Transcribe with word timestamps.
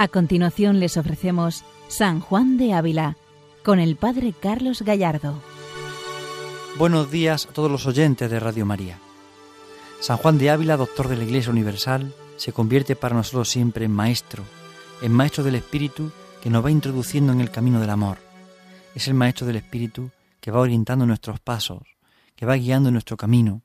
A 0.00 0.06
continuación 0.06 0.78
les 0.78 0.96
ofrecemos 0.96 1.64
San 1.88 2.20
Juan 2.20 2.56
de 2.56 2.72
Ávila 2.72 3.16
con 3.64 3.80
el 3.80 3.96
Padre 3.96 4.32
Carlos 4.32 4.82
Gallardo. 4.82 5.42
Buenos 6.78 7.10
días 7.10 7.46
a 7.46 7.52
todos 7.52 7.68
los 7.68 7.84
oyentes 7.84 8.30
de 8.30 8.38
Radio 8.38 8.64
María. 8.64 9.00
San 9.98 10.16
Juan 10.18 10.38
de 10.38 10.50
Ávila, 10.50 10.76
doctor 10.76 11.08
de 11.08 11.16
la 11.16 11.24
Iglesia 11.24 11.50
Universal, 11.50 12.14
se 12.36 12.52
convierte 12.52 12.94
para 12.94 13.16
nosotros 13.16 13.48
siempre 13.48 13.86
en 13.86 13.90
maestro, 13.90 14.44
en 15.02 15.10
maestro 15.10 15.42
del 15.42 15.56
Espíritu 15.56 16.12
que 16.40 16.48
nos 16.48 16.64
va 16.64 16.70
introduciendo 16.70 17.32
en 17.32 17.40
el 17.40 17.50
camino 17.50 17.80
del 17.80 17.90
amor. 17.90 18.18
Es 18.94 19.08
el 19.08 19.14
maestro 19.14 19.48
del 19.48 19.56
Espíritu 19.56 20.12
que 20.40 20.52
va 20.52 20.60
orientando 20.60 21.06
nuestros 21.06 21.40
pasos, 21.40 21.82
que 22.36 22.46
va 22.46 22.54
guiando 22.54 22.92
nuestro 22.92 23.16
camino. 23.16 23.62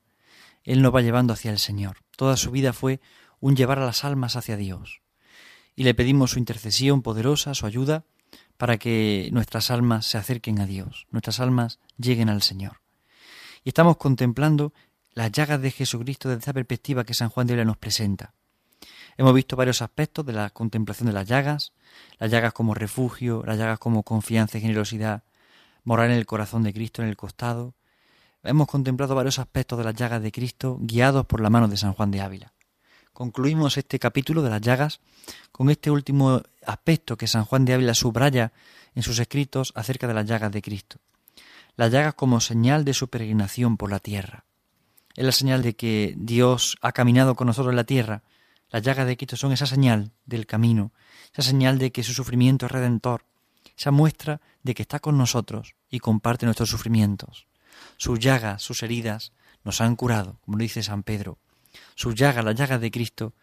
Él 0.63 0.81
nos 0.81 0.95
va 0.95 1.03
llevando 1.03 1.31
hacia 1.31 1.51
el 1.51 1.59
Señor. 1.59 1.97
Toda 2.17 2.37
su 2.37 2.49
vida 2.49 2.73
fue 2.73 3.01
un 3.39 3.55
llevar 3.55 3.77
a 3.77 3.85
las 3.85 4.03
almas 4.03 4.35
hacia 4.35 4.57
Dios 4.57 5.02
y 5.75 5.83
le 5.83 5.93
pedimos 5.93 6.31
su 6.31 6.39
intercesión 6.39 7.01
poderosa, 7.01 7.53
su 7.53 7.65
ayuda, 7.65 8.05
para 8.57 8.77
que 8.77 9.29
nuestras 9.31 9.71
almas 9.71 10.05
se 10.05 10.17
acerquen 10.17 10.59
a 10.59 10.65
Dios, 10.65 11.07
nuestras 11.11 11.39
almas 11.39 11.79
lleguen 11.97 12.29
al 12.29 12.41
Señor. 12.41 12.81
Y 13.63 13.69
estamos 13.69 13.97
contemplando 13.97 14.73
las 15.13 15.31
llagas 15.31 15.61
de 15.61 15.71
Jesucristo 15.71 16.29
desde 16.29 16.41
esa 16.41 16.53
perspectiva 16.53 17.03
que 17.03 17.13
San 17.13 17.29
Juan 17.29 17.47
de 17.47 17.53
Ávila 17.53 17.65
nos 17.65 17.77
presenta. 17.77 18.33
Hemos 19.17 19.33
visto 19.33 19.55
varios 19.55 19.81
aspectos 19.81 20.25
de 20.25 20.33
la 20.33 20.49
contemplación 20.49 21.07
de 21.07 21.13
las 21.13 21.27
llagas, 21.27 21.73
las 22.17 22.31
llagas 22.31 22.53
como 22.53 22.73
refugio, 22.73 23.43
las 23.45 23.57
llagas 23.57 23.79
como 23.79 24.03
confianza 24.03 24.57
y 24.57 24.61
generosidad, 24.61 25.23
morar 25.83 26.09
en 26.09 26.17
el 26.17 26.25
corazón 26.25 26.63
de 26.63 26.73
Cristo, 26.73 27.01
en 27.01 27.09
el 27.09 27.15
costado. 27.15 27.75
Hemos 28.43 28.67
contemplado 28.67 29.15
varios 29.15 29.39
aspectos 29.39 29.77
de 29.77 29.85
las 29.85 29.95
llagas 29.95 30.21
de 30.21 30.31
Cristo 30.31 30.77
guiados 30.81 31.25
por 31.25 31.41
la 31.41 31.49
mano 31.49 31.67
de 31.67 31.77
San 31.77 31.93
Juan 31.93 32.11
de 32.11 32.21
Ávila 32.21 32.53
concluimos 33.13 33.77
este 33.77 33.99
capítulo 33.99 34.41
de 34.41 34.49
las 34.49 34.61
llagas 34.61 34.99
con 35.51 35.69
este 35.69 35.91
último 35.91 36.41
aspecto 36.65 37.15
que 37.15 37.27
San 37.27 37.45
Juan 37.45 37.63
de 37.63 37.75
Ávila 37.75 37.93
subraya 37.93 38.51
en 38.95 39.03
sus 39.03 39.19
escritos 39.19 39.71
acerca 39.75 40.07
de 40.07 40.13
las 40.13 40.25
llagas 40.25 40.51
de 40.51 40.61
Cristo. 40.61 40.97
Las 41.75 41.91
llagas 41.91 42.15
como 42.15 42.39
señal 42.39 42.83
de 42.85 42.93
su 42.93 43.07
peregrinación 43.07 43.77
por 43.77 43.91
la 43.91 43.99
tierra. 43.99 44.45
Es 45.15 45.25
la 45.25 45.31
señal 45.31 45.61
de 45.61 45.75
que 45.75 46.15
Dios 46.17 46.77
ha 46.81 46.91
caminado 46.91 47.35
con 47.35 47.47
nosotros 47.47 47.71
en 47.71 47.77
la 47.77 47.83
tierra. 47.83 48.23
Las 48.69 48.81
llagas 48.81 49.05
de 49.07 49.15
Cristo 49.15 49.37
son 49.37 49.51
esa 49.51 49.67
señal 49.67 50.11
del 50.25 50.47
camino, 50.47 50.91
esa 51.31 51.43
señal 51.43 51.77
de 51.77 51.91
que 51.91 52.03
su 52.03 52.13
sufrimiento 52.13 52.65
es 52.65 52.71
redentor, 52.71 53.25
esa 53.77 53.91
muestra 53.91 54.41
de 54.63 54.73
que 54.73 54.81
está 54.81 54.99
con 54.99 55.17
nosotros 55.17 55.75
y 55.89 55.99
comparte 55.99 56.45
nuestros 56.45 56.69
sufrimientos. 56.69 57.47
Sus 57.97 58.19
llagas, 58.19 58.63
sus 58.63 58.81
heridas, 58.81 59.33
nos 59.63 59.81
han 59.81 59.95
curado, 59.95 60.39
como 60.41 60.57
dice 60.57 60.83
San 60.83 61.03
Pedro, 61.03 61.37
sus 61.95 62.15
llagas, 62.15 62.43
las 62.43 62.55
llagas 62.55 62.81
de 62.81 62.91
Cristo, 62.91 63.33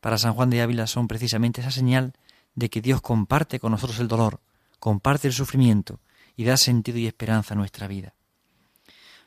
para 0.00 0.18
San 0.18 0.34
Juan 0.34 0.50
de 0.50 0.62
Ávila 0.62 0.86
son 0.86 1.08
precisamente 1.08 1.60
esa 1.60 1.70
señal 1.70 2.14
de 2.54 2.70
que 2.70 2.80
Dios 2.80 3.00
comparte 3.00 3.60
con 3.60 3.72
nosotros 3.72 4.00
el 4.00 4.08
dolor, 4.08 4.40
comparte 4.78 5.28
el 5.28 5.34
sufrimiento 5.34 6.00
y 6.36 6.44
da 6.44 6.56
sentido 6.56 6.98
y 6.98 7.06
esperanza 7.06 7.54
a 7.54 7.56
nuestra 7.56 7.86
vida. 7.86 8.14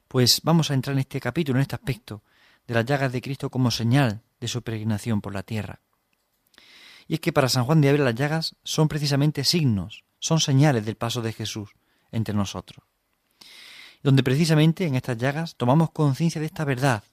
Pues 0.07 0.41
vamos 0.43 0.71
a 0.71 0.73
entrar 0.73 0.93
en 0.93 0.99
este 0.99 1.19
capítulo, 1.19 1.57
en 1.57 1.63
este 1.63 1.75
aspecto 1.75 2.23
de 2.67 2.73
las 2.73 2.85
llagas 2.85 3.11
de 3.11 3.21
Cristo 3.21 3.49
como 3.49 3.71
señal 3.71 4.21
de 4.39 4.47
su 4.47 4.61
peregrinación 4.61 5.21
por 5.21 5.33
la 5.33 5.43
tierra. 5.43 5.81
Y 7.07 7.15
es 7.15 7.19
que 7.19 7.33
para 7.33 7.49
San 7.49 7.65
Juan 7.65 7.81
de 7.81 7.89
Ávila 7.89 8.05
las 8.05 8.15
llagas 8.15 8.55
son 8.63 8.87
precisamente 8.87 9.43
signos, 9.43 10.03
son 10.19 10.39
señales 10.39 10.85
del 10.85 10.95
paso 10.95 11.21
de 11.21 11.33
Jesús 11.33 11.71
entre 12.11 12.33
nosotros. 12.33 12.85
Donde 14.01 14.23
precisamente 14.23 14.85
en 14.85 14.95
estas 14.95 15.17
llagas 15.17 15.55
tomamos 15.55 15.91
conciencia 15.91 16.39
de 16.39 16.47
esta 16.47 16.65
verdad, 16.65 17.03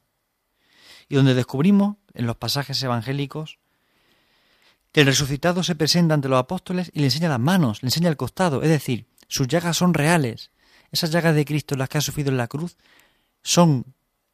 y 1.11 1.17
donde 1.17 1.35
descubrimos 1.35 1.97
en 2.15 2.27
los 2.27 2.37
pasajes 2.37 2.83
evangélicos 2.83 3.59
que 4.93 5.03
el 5.03 5.09
resucitado 5.09 5.63
se 5.63 5.75
presenta 5.75 6.15
ante 6.15 6.29
los 6.29 6.39
apóstoles 6.39 6.91
y 6.95 7.01
le 7.01 7.07
enseña 7.07 7.29
las 7.29 7.41
manos, 7.41 7.83
le 7.83 7.89
enseña 7.89 8.09
el 8.09 8.17
costado, 8.17 8.63
es 8.63 8.69
decir, 8.69 9.07
sus 9.29 9.49
llagas 9.49 9.77
son 9.77 9.93
reales. 9.93 10.51
Esas 10.93 11.11
llagas 11.11 11.35
de 11.35 11.45
Cristo, 11.45 11.77
las 11.77 11.89
que 11.89 11.99
ha 11.99 12.01
sufrido 12.01 12.31
en 12.31 12.37
la 12.37 12.49
cruz, 12.49 12.77
son 13.43 13.85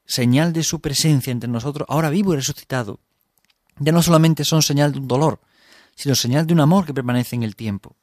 señal 0.04 0.52
de 0.52 0.62
su 0.62 0.80
presencia 0.80 1.30
entre 1.30 1.48
nosotros, 1.50 1.86
ahora 1.90 2.10
vivo 2.10 2.34
y 2.34 2.36
resucitado. 2.36 3.00
Ya 3.78 3.92
no 3.92 4.02
solamente 4.02 4.44
son 4.44 4.62
señal 4.62 4.92
de 4.92 4.98
un 4.98 5.08
dolor, 5.08 5.40
sino 5.94 6.14
señal 6.14 6.46
de 6.46 6.52
un 6.52 6.60
amor 6.60 6.84
que 6.86 6.94
permanece 6.94 7.36
en 7.36 7.42
el 7.42 7.56
tiempo. 7.56 7.96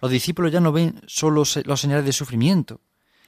Los 0.00 0.10
discípulos 0.10 0.52
ya 0.52 0.60
no 0.60 0.72
ven 0.72 1.00
solo 1.06 1.44
los 1.64 1.80
señales 1.80 2.04
de 2.04 2.12
sufrimiento, 2.12 2.80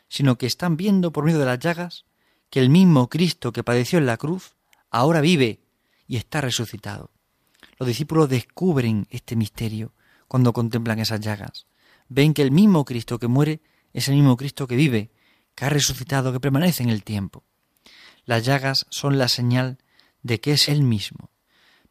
sino 0.08 0.38
que 0.38 0.46
están 0.46 0.76
viendo 0.76 1.12
por 1.12 1.24
medio 1.24 1.40
de 1.40 1.46
las 1.46 1.58
llagas 1.58 2.04
que 2.50 2.60
el 2.60 2.70
mismo 2.70 3.08
Cristo 3.08 3.52
que 3.52 3.64
padeció 3.64 3.98
en 3.98 4.06
la 4.06 4.16
cruz 4.16 4.54
ahora 4.90 5.20
vive 5.20 5.60
y 6.06 6.16
está 6.16 6.40
resucitado. 6.40 7.10
Los 7.78 7.88
discípulos 7.88 8.28
descubren 8.28 9.06
este 9.10 9.36
misterio 9.36 9.92
cuando 10.28 10.52
contemplan 10.52 10.98
esas 10.98 11.20
llagas. 11.20 11.66
Ven 12.08 12.34
que 12.34 12.42
el 12.42 12.50
mismo 12.50 12.84
Cristo 12.84 13.18
que 13.18 13.28
muere 13.28 13.60
es 13.92 14.08
el 14.08 14.14
mismo 14.14 14.36
Cristo 14.36 14.66
que 14.66 14.76
vive, 14.76 15.10
que 15.54 15.64
ha 15.64 15.70
resucitado, 15.70 16.32
que 16.32 16.40
permanece 16.40 16.82
en 16.82 16.90
el 16.90 17.02
tiempo. 17.02 17.44
Las 18.24 18.44
llagas 18.44 18.86
son 18.90 19.18
la 19.18 19.28
señal 19.28 19.78
de 20.22 20.40
que 20.40 20.52
es 20.52 20.68
Él 20.68 20.82
mismo, 20.82 21.30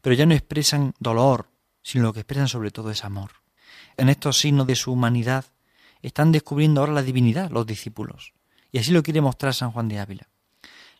pero 0.01 0.15
ya 0.15 0.25
no 0.25 0.33
expresan 0.33 0.93
dolor, 0.99 1.49
sino 1.81 2.05
lo 2.05 2.13
que 2.13 2.19
expresan 2.21 2.47
sobre 2.47 2.71
todo 2.71 2.91
es 2.91 3.03
amor. 3.03 3.31
En 3.97 4.09
estos 4.09 4.39
signos 4.39 4.67
de 4.67 4.75
su 4.75 4.91
humanidad 4.91 5.45
están 6.01 6.31
descubriendo 6.31 6.81
ahora 6.81 6.93
la 6.93 7.01
divinidad 7.01 7.49
los 7.51 7.65
discípulos, 7.65 8.33
y 8.71 8.79
así 8.79 8.91
lo 8.91 9.03
quiere 9.03 9.21
mostrar 9.21 9.53
San 9.53 9.71
Juan 9.71 9.87
de 9.87 9.99
Ávila. 9.99 10.27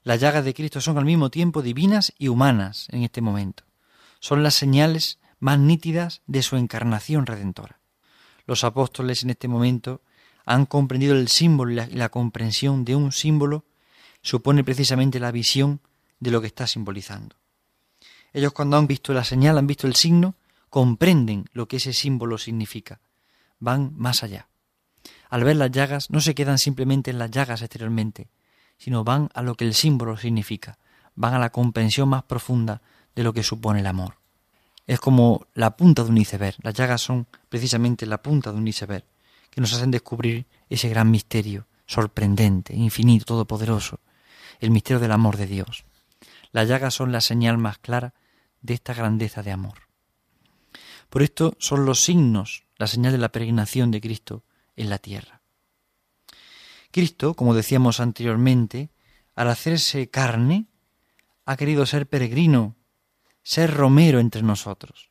Las 0.05 0.21
llagas 0.21 0.45
de 0.45 0.53
Cristo 0.53 0.81
son 0.81 0.99
al 0.99 1.05
mismo 1.05 1.31
tiempo 1.31 1.63
divinas 1.63 2.13
y 2.19 2.27
humanas 2.27 2.85
en 2.91 3.01
este 3.01 3.21
momento. 3.21 3.63
Son 4.19 4.43
las 4.43 4.53
señales 4.53 5.17
más 5.39 5.57
nítidas 5.57 6.21
de 6.27 6.43
su 6.43 6.57
encarnación 6.57 7.25
redentora. 7.25 7.79
Los 8.45 8.63
apóstoles 8.63 9.23
en 9.23 9.31
este 9.31 9.47
momento 9.47 10.01
han 10.45 10.67
comprendido 10.67 11.15
el 11.15 11.27
símbolo 11.27 11.71
y 11.71 11.95
la, 11.95 12.09
comprensión 12.09 12.85
de 12.85 12.95
un 12.95 13.11
símbolo 13.11 13.65
supone 14.21 14.63
precisamente 14.63 15.19
la 15.19 15.31
visión 15.31 15.81
de 16.19 16.29
lo 16.29 16.39
que 16.39 16.47
está 16.47 16.67
simbolizando. 16.67 17.35
Ellos 18.31 18.53
cuando 18.53 18.77
han 18.77 18.85
visto 18.85 19.11
la 19.11 19.23
señal, 19.23 19.57
han 19.57 19.65
visto 19.65 19.88
el 19.88 19.95
signo, 19.95 20.35
comprenden 20.69 21.49
lo 21.51 21.67
que 21.67 21.77
ese 21.77 21.94
símbolo 21.94 22.38
significa. 22.38 23.01
Van 23.57 23.91
más 23.97 24.21
allá. 24.21 24.49
Al 25.31 25.44
ver 25.44 25.55
las 25.55 25.71
llagas 25.71 26.11
no 26.11 26.21
se 26.21 26.35
quedan 26.35 26.59
simplemente 26.59 27.09
en 27.09 27.17
las 27.17 27.31
llagas 27.31 27.63
exteriormente, 27.63 28.29
sino 28.78 29.03
van 29.03 29.30
a 29.34 29.41
lo 29.41 29.56
que 29.56 29.66
el 29.66 29.74
símbolo 29.74 30.18
significa, 30.18 30.78
van 31.16 31.34
a 31.34 31.40
la 31.40 31.52
comprensión 31.52 32.09
más 32.09 32.24
profunda 32.24 32.81
de 33.16 33.24
lo 33.24 33.34
que 33.34 33.44
supone 33.44 33.80
el 33.80 33.88
amor. 33.88 34.18
Es 34.88 35.00
como 35.00 35.47
la 35.53 35.75
punta 35.75 36.03
de 36.03 36.09
un 36.09 36.18
iceberg, 36.18 36.58
las 36.62 36.74
llagas 36.74 37.02
son 37.02 37.28
precisamente 37.50 38.06
la 38.06 38.22
punta 38.22 38.52
de 38.52 38.58
un 38.58 38.68
iceberg, 38.68 39.06
que 39.50 39.62
nos 39.62 39.74
hacen 39.74 39.91
descubrir 39.91 40.46
ese 40.69 40.90
gran 40.90 41.09
misterio, 41.09 41.68
sorprendente, 41.86 42.75
infinito, 42.75 43.25
todopoderoso, 43.25 44.00
el 44.59 44.72
misterio 44.72 45.00
del 45.00 45.12
amor 45.12 45.38
de 45.38 45.47
Dios. 45.47 45.86
Las 46.52 46.68
llagas 46.68 46.94
son 46.94 47.12
la 47.12 47.22
señal 47.22 47.57
más 47.57 47.78
clara 47.78 48.13
de 48.62 48.74
esta 48.74 48.94
grandeza 48.94 49.44
de 49.44 49.52
amor. 49.52 49.86
Por 51.09 51.24
esto 51.24 51.56
son 51.59 51.86
los 51.86 52.03
signos, 52.03 52.66
la 52.78 52.88
señal 52.88 53.12
de 53.12 53.18
la 53.18 53.31
peregrinación 53.31 53.92
de 53.92 54.02
Cristo 54.02 54.44
en 54.75 54.90
la 54.90 54.97
tierra. 54.97 55.42
Cristo, 56.95 57.33
como 57.33 57.53
decíamos 57.53 58.00
anteriormente, 58.00 58.89
al 59.35 59.50
hacerse 59.50 60.09
carne, 60.09 60.68
ha 61.44 61.57
querido 61.57 61.86
ser 61.86 62.07
peregrino, 62.07 62.77
ser 63.44 63.74
romero 63.74 64.21
entre 64.21 64.44
nosotros. 64.44 65.09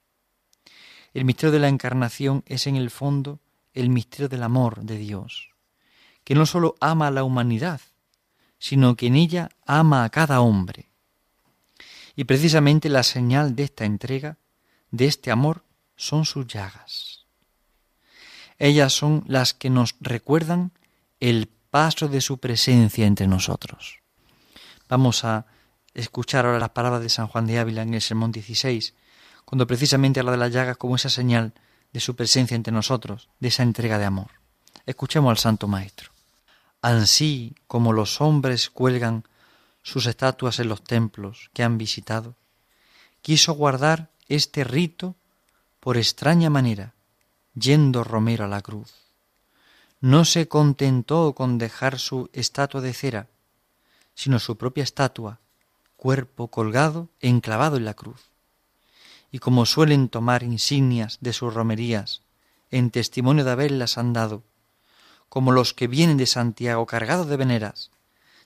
El 1.12 1.26
misterio 1.26 1.52
de 1.52 1.58
la 1.58 1.68
encarnación 1.68 2.42
es 2.46 2.66
en 2.66 2.76
el 2.76 2.88
fondo 2.88 3.38
el 3.74 3.90
misterio 3.90 4.30
del 4.30 4.44
amor 4.44 4.80
de 4.80 4.96
Dios, 4.96 5.50
que 6.24 6.34
no 6.34 6.46
sólo 6.46 6.74
ama 6.80 7.08
a 7.08 7.10
la 7.10 7.22
humanidad, 7.22 7.82
sino 8.58 8.96
que 8.96 9.08
en 9.08 9.16
ella 9.16 9.50
ama 9.66 10.04
a 10.04 10.08
cada 10.08 10.40
hombre. 10.40 10.88
Y 12.16 12.24
precisamente 12.24 12.88
la 12.88 13.02
señal 13.02 13.54
de 13.54 13.64
esta 13.64 13.84
entrega, 13.84 14.38
de 14.90 15.04
este 15.04 15.30
amor, 15.30 15.64
son 15.96 16.24
sus 16.24 16.46
llagas. 16.46 17.26
Ellas 18.58 18.94
son 18.94 19.22
las 19.26 19.52
que 19.52 19.68
nos 19.68 19.96
recuerdan 20.00 20.72
el 21.20 21.50
paso 21.74 22.06
de 22.06 22.20
su 22.20 22.38
presencia 22.38 23.04
entre 23.04 23.26
nosotros. 23.26 23.98
Vamos 24.88 25.24
a 25.24 25.46
escuchar 25.92 26.46
ahora 26.46 26.60
las 26.60 26.70
palabras 26.70 27.02
de 27.02 27.08
San 27.08 27.26
Juan 27.26 27.48
de 27.48 27.58
Ávila 27.58 27.82
en 27.82 27.94
el 27.94 28.00
Sermón 28.00 28.30
16, 28.30 28.94
cuando 29.44 29.66
precisamente 29.66 30.20
habla 30.20 30.30
de 30.30 30.38
las 30.38 30.52
llagas 30.52 30.76
como 30.76 30.94
esa 30.94 31.10
señal 31.10 31.52
de 31.92 31.98
su 31.98 32.14
presencia 32.14 32.54
entre 32.54 32.72
nosotros, 32.72 33.28
de 33.40 33.48
esa 33.48 33.64
entrega 33.64 33.98
de 33.98 34.04
amor. 34.04 34.30
Escuchemos 34.86 35.30
al 35.30 35.38
Santo 35.38 35.66
Maestro. 35.66 36.12
Ansí 36.80 37.56
como 37.66 37.92
los 37.92 38.20
hombres 38.20 38.70
cuelgan 38.70 39.24
sus 39.82 40.06
estatuas 40.06 40.60
en 40.60 40.68
los 40.68 40.84
templos 40.84 41.50
que 41.54 41.64
han 41.64 41.76
visitado, 41.76 42.36
quiso 43.20 43.52
guardar 43.52 44.12
este 44.28 44.62
rito 44.62 45.16
por 45.80 45.96
extraña 45.96 46.50
manera, 46.50 46.94
yendo 47.52 48.04
Romero 48.04 48.44
a 48.44 48.48
la 48.48 48.60
cruz 48.60 49.03
no 50.00 50.24
se 50.24 50.48
contentó 50.48 51.34
con 51.34 51.58
dejar 51.58 51.98
su 51.98 52.28
estatua 52.32 52.80
de 52.80 52.92
cera, 52.92 53.28
sino 54.14 54.38
su 54.38 54.56
propia 54.56 54.84
estatua, 54.84 55.40
cuerpo 55.96 56.48
colgado, 56.48 57.08
enclavado 57.20 57.76
en 57.76 57.84
la 57.84 57.94
cruz. 57.94 58.30
y 59.32 59.40
como 59.40 59.66
suelen 59.66 60.08
tomar 60.08 60.44
insignias 60.44 61.18
de 61.20 61.32
sus 61.32 61.52
romerías, 61.52 62.22
en 62.70 62.92
testimonio 62.92 63.44
de 63.44 63.50
haberlas 63.50 63.98
han 63.98 64.12
dado, 64.12 64.44
como 65.28 65.50
los 65.50 65.74
que 65.74 65.88
vienen 65.88 66.16
de 66.16 66.26
Santiago 66.26 66.86
cargados 66.86 67.26
de 67.26 67.36
veneras, 67.36 67.90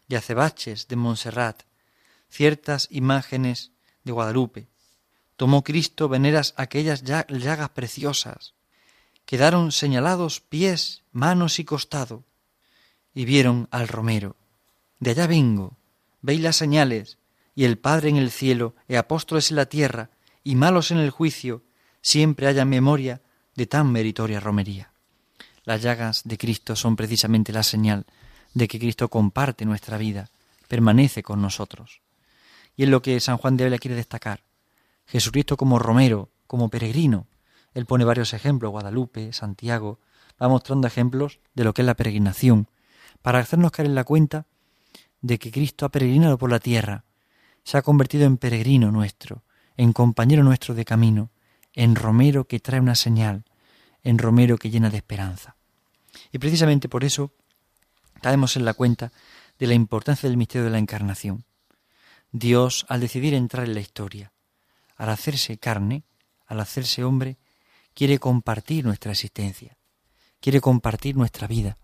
de 0.09 0.17
acebaches 0.17 0.89
de 0.89 0.97
Montserrat, 0.97 1.65
ciertas 2.31 2.89
imágenes 2.91 3.71
de 4.05 4.13
Guadalupe. 4.13 4.69
Tomó 5.37 5.63
Cristo 5.63 6.09
veneras 6.09 6.55
aquellas 6.57 7.03
llagas 7.03 7.69
preciosas, 7.69 8.55
quedaron 9.29 9.73
señalados 9.73 10.41
pies, 10.41 11.03
manos 11.13 11.59
y 11.59 11.65
costado, 11.67 12.25
y 13.13 13.27
vieron 13.27 13.69
al 13.71 13.87
Romero. 13.87 14.37
De 15.01 15.11
allá 15.11 15.27
vengo, 15.27 15.77
veis 16.23 16.41
las 16.41 16.57
señales, 16.57 17.19
y 17.55 17.65
el 17.65 17.77
Padre 17.77 18.09
en 18.09 18.17
el 18.17 18.31
cielo, 18.31 18.75
y 18.89 18.95
apóstoles 18.95 19.51
en 19.51 19.57
la 19.57 19.67
tierra, 19.67 20.09
y 20.45 20.55
malos 20.55 20.93
en 20.93 20.97
el 20.97 21.11
juicio, 21.11 21.63
siempre 22.01 22.47
haya 22.47 22.65
memoria 22.65 23.21
de 23.55 23.67
tan 23.67 23.93
meritoria 23.93 24.41
romería. 24.41 24.93
Las 25.65 25.83
llagas 25.83 26.23
de 26.25 26.39
Cristo 26.39 26.75
son 26.75 26.97
precisamente 26.97 27.53
la 27.53 27.65
señal 27.65 28.07
de 28.55 28.67
que 28.67 28.79
Cristo 28.79 29.11
comparte 29.11 29.67
nuestra 29.67 29.99
vida, 29.99 30.31
permanece 30.69 31.23
con 31.23 31.43
nosotros. 31.43 32.01
Y 32.79 32.85
es 32.85 32.89
lo 32.89 33.03
que 33.03 33.21
San 33.21 33.37
Juan 33.37 33.59
de 33.59 33.65
Ávila 33.65 33.79
quiere 33.79 33.95
destacar. 33.95 34.43
Jesucristo 35.07 35.59
como 35.59 35.79
romero, 35.79 36.31
como 36.47 36.71
peregrino, 36.71 37.27
él 37.75 37.87
pone 37.87 38.05
varios 38.05 38.35
ejemplos, 38.35 38.71
Guadalupe, 38.71 39.33
Santiago, 39.33 40.01
va 40.41 40.49
mostrando 40.49 40.87
ejemplos 40.87 41.41
de 41.55 41.65
lo 41.65 41.75
que 41.75 41.83
es 41.83 41.87
la 41.87 41.95
peregrinación, 41.95 42.69
para 43.23 43.39
hacernos 43.39 43.73
caer 43.73 43.87
en 43.87 43.95
la 43.95 44.05
cuenta 44.05 44.47
de 45.21 45.39
que 45.39 45.51
Cristo 45.51 45.87
ha 45.87 45.91
peregrinado 45.91 46.39
por 46.39 46.51
la 46.51 46.61
tierra, 46.61 47.05
se 47.65 47.77
ha 47.77 47.83
convertido 47.83 48.25
en 48.25 48.39
peregrino 48.39 48.91
nuestro, 48.91 49.43
en 49.77 49.93
compañero 49.93 50.43
nuestro 50.43 50.75
de 50.75 50.85
camino, 50.85 51.31
en 51.75 51.95
romero 51.95 52.47
que 52.47 52.61
trae 52.61 52.81
una 52.81 52.95
señal, 52.95 53.45
en 54.03 54.19
romero 54.19 54.57
que 54.57 54.71
llena 54.71 54.91
de 54.91 54.97
esperanza. 54.97 55.57
Y 56.33 56.39
precisamente 56.39 56.89
por 56.89 57.05
eso 57.05 57.33
caemos 58.21 58.57
en 58.57 58.65
la 58.65 58.75
cuenta 58.75 59.13
de 59.59 59.67
la 59.67 59.75
importancia 59.75 60.29
del 60.29 60.39
misterio 60.39 60.65
de 60.65 60.71
la 60.71 60.79
encarnación. 60.79 61.45
Dios, 62.33 62.87
al 62.89 63.01
decidir 63.01 63.35
entrar 63.35 63.67
en 63.67 63.75
la 63.75 63.81
historia, 63.81 64.33
al 64.97 65.11
hacerse 65.11 65.59
carne, 65.59 66.05
al 66.47 66.61
hacerse 66.61 67.05
hombre, 67.05 67.39
quiere 67.99 68.21
compartir 68.21 68.85
nuestra 68.85 69.11
existencia, 69.11 69.77
quiere 70.41 70.61
compartir 70.61 71.17
nuestra 71.17 71.49
vida. 71.49 71.79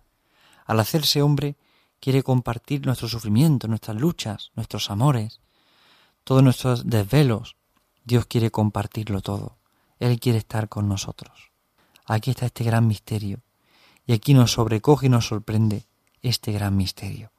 Al 0.64 0.78
hacerse 0.78 1.22
hombre, 1.22 1.56
quiere 1.98 2.22
compartir 2.22 2.86
nuestros 2.86 3.10
sufrimientos, 3.10 3.68
nuestras 3.68 3.96
luchas, 3.96 4.52
nuestros 4.54 4.92
amores, 4.92 5.40
todos 6.22 6.44
nuestros 6.44 6.88
desvelos. 6.88 7.56
Dios 8.04 8.26
quiere 8.26 8.52
compartirlo 8.52 9.22
todo. 9.22 9.58
Él 9.98 10.20
quiere 10.20 10.38
estar 10.38 10.68
con 10.68 10.88
nosotros. 10.88 11.50
Aquí 12.06 12.30
está 12.30 12.46
este 12.46 12.62
gran 12.62 12.86
misterio. 12.86 13.42
Y 14.06 14.12
aquí 14.12 14.34
nos 14.34 14.52
sobrecoge 14.52 15.06
y 15.06 15.08
nos 15.10 15.26
sorprende 15.26 15.88
este 16.22 16.52
gran 16.52 16.76
misterio. 16.76 17.32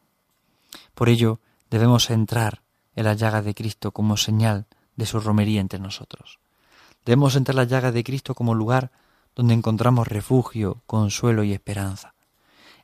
Por 0.93 1.07
ello 1.07 1.39
debemos 1.69 2.09
entrar 2.09 2.63
en 2.93 3.05
la 3.05 3.13
llaga 3.13 3.41
de 3.41 3.55
Cristo 3.55 3.93
como 3.93 4.17
señal 4.17 4.67
de 4.97 5.05
su 5.05 5.21
romería 5.21 5.61
entre 5.61 5.79
nosotros. 5.79 6.39
Debemos 7.05 7.35
entrar 7.35 7.53
en 7.53 7.57
la 7.57 7.63
llaga 7.65 7.91
de 7.91 8.03
Cristo 8.03 8.33
como 8.33 8.55
lugar 8.55 8.91
donde 9.35 9.53
encontramos 9.53 10.07
refugio, 10.07 10.81
consuelo 10.87 11.43
y 11.43 11.53
esperanza. 11.53 12.15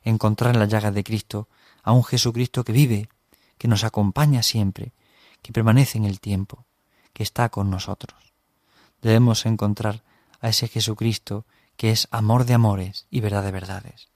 Encontrar 0.04 0.54
en 0.54 0.60
la 0.60 0.66
llaga 0.66 0.92
de 0.92 1.02
Cristo 1.02 1.48
a 1.82 1.92
un 1.92 2.04
Jesucristo 2.04 2.62
que 2.64 2.72
vive, 2.72 3.08
que 3.58 3.68
nos 3.68 3.84
acompaña 3.84 4.42
siempre, 4.42 4.92
que 5.42 5.52
permanece 5.52 5.98
en 5.98 6.04
el 6.04 6.20
tiempo, 6.20 6.64
que 7.12 7.22
está 7.22 7.48
con 7.48 7.70
nosotros. 7.70 8.32
Debemos 9.00 9.44
encontrar 9.46 10.02
a 10.40 10.48
ese 10.48 10.68
Jesucristo 10.68 11.44
que 11.76 11.90
es 11.90 12.06
amor 12.10 12.44
de 12.44 12.54
amores 12.54 13.06
y 13.10 13.20
verdad 13.20 13.42
de 13.42 13.50
verdades. 13.50 14.08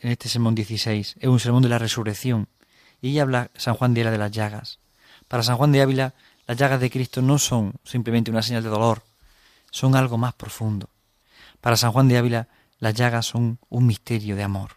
En 0.00 0.10
este 0.10 0.28
sermón 0.28 0.54
16 0.54 1.16
es 1.18 1.28
un 1.28 1.40
sermón 1.40 1.62
de 1.62 1.68
la 1.68 1.78
resurrección 1.78 2.48
y 3.00 3.10
ella 3.10 3.22
habla 3.22 3.50
San 3.54 3.74
Juan 3.74 3.94
de 3.94 4.00
Ávila 4.00 4.10
de 4.10 4.18
las 4.18 4.30
llagas. 4.32 4.78
Para 5.28 5.42
San 5.42 5.56
Juan 5.56 5.72
de 5.72 5.82
Ávila 5.82 6.14
las 6.46 6.56
llagas 6.56 6.80
de 6.80 6.90
Cristo 6.90 7.22
no 7.22 7.38
son 7.38 7.74
simplemente 7.84 8.30
una 8.30 8.42
señal 8.42 8.62
de 8.62 8.68
dolor, 8.68 9.02
son 9.70 9.96
algo 9.96 10.18
más 10.18 10.34
profundo. 10.34 10.88
Para 11.60 11.76
San 11.76 11.92
Juan 11.92 12.08
de 12.08 12.18
Ávila, 12.18 12.48
las 12.78 12.94
llagas 12.94 13.26
son 13.26 13.58
un 13.70 13.86
misterio 13.86 14.36
de 14.36 14.42
amor. 14.42 14.72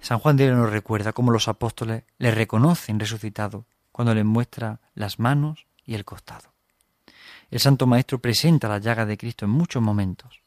San 0.00 0.18
Juan 0.18 0.36
de 0.36 0.44
Ávila 0.44 0.58
nos 0.58 0.70
recuerda 0.70 1.12
cómo 1.12 1.30
los 1.30 1.48
apóstoles 1.48 2.04
le 2.18 2.30
reconocen 2.30 3.00
resucitado 3.00 3.64
cuando 3.92 4.14
le 4.14 4.24
muestra 4.24 4.80
las 4.94 5.18
manos 5.18 5.66
y 5.84 5.94
el 5.94 6.04
costado. 6.04 6.52
El 7.50 7.60
Santo 7.60 7.86
Maestro 7.86 8.18
presenta 8.18 8.68
las 8.68 8.82
llagas 8.82 9.08
de 9.08 9.16
Cristo 9.16 9.46
en 9.46 9.50
muchos 9.50 9.82
momentos, 9.82 10.42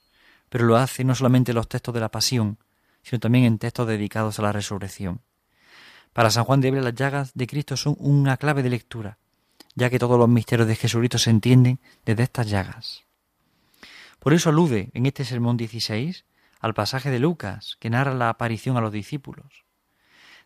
pero 0.50 0.66
lo 0.66 0.78
hace 0.78 1.04
no 1.04 1.16
solamente 1.16 1.52
en 1.52 1.56
los 1.56 1.68
textos 1.68 1.94
de 1.94 2.00
la 2.00 2.10
pasión, 2.10 2.60
sino 3.02 3.20
también 3.20 3.46
en 3.46 3.58
textos 3.58 3.88
dedicados 3.88 4.38
a 4.38 4.44
la 4.44 4.52
resurrección. 4.52 5.22
Para 6.14 6.30
San 6.30 6.44
Juan 6.44 6.62
de 6.62 6.68
Ávila 6.68 6.84
las 6.84 6.96
llagas 6.96 7.32
de 7.34 7.48
Cristo 7.48 7.76
son 7.76 7.96
una 7.98 8.38
clave 8.38 8.62
de 8.62 8.70
lectura, 8.70 9.18
ya 9.76 9.90
que 9.90 10.00
todos 10.00 10.20
los 10.20 10.30
misterios 10.30 10.68
de 10.68 10.76
Jesucristo 10.76 11.18
se 11.18 11.30
entienden 11.30 11.80
desde 12.06 12.24
estas 12.24 12.50
llagas. 12.50 13.04
Por 14.20 14.34
eso 14.34 14.50
alude 14.50 14.92
en 14.94 15.06
este 15.06 15.26
sermón 15.26 15.58
16 15.58 16.26
al 16.60 16.74
pasaje 16.74 17.10
de 17.10 17.20
Lucas, 17.20 17.78
que 17.80 17.90
narra 17.90 18.14
la 18.14 18.30
aparición 18.30 18.78
a 18.78 18.82
los 18.82 18.92
discípulos. 18.92 19.66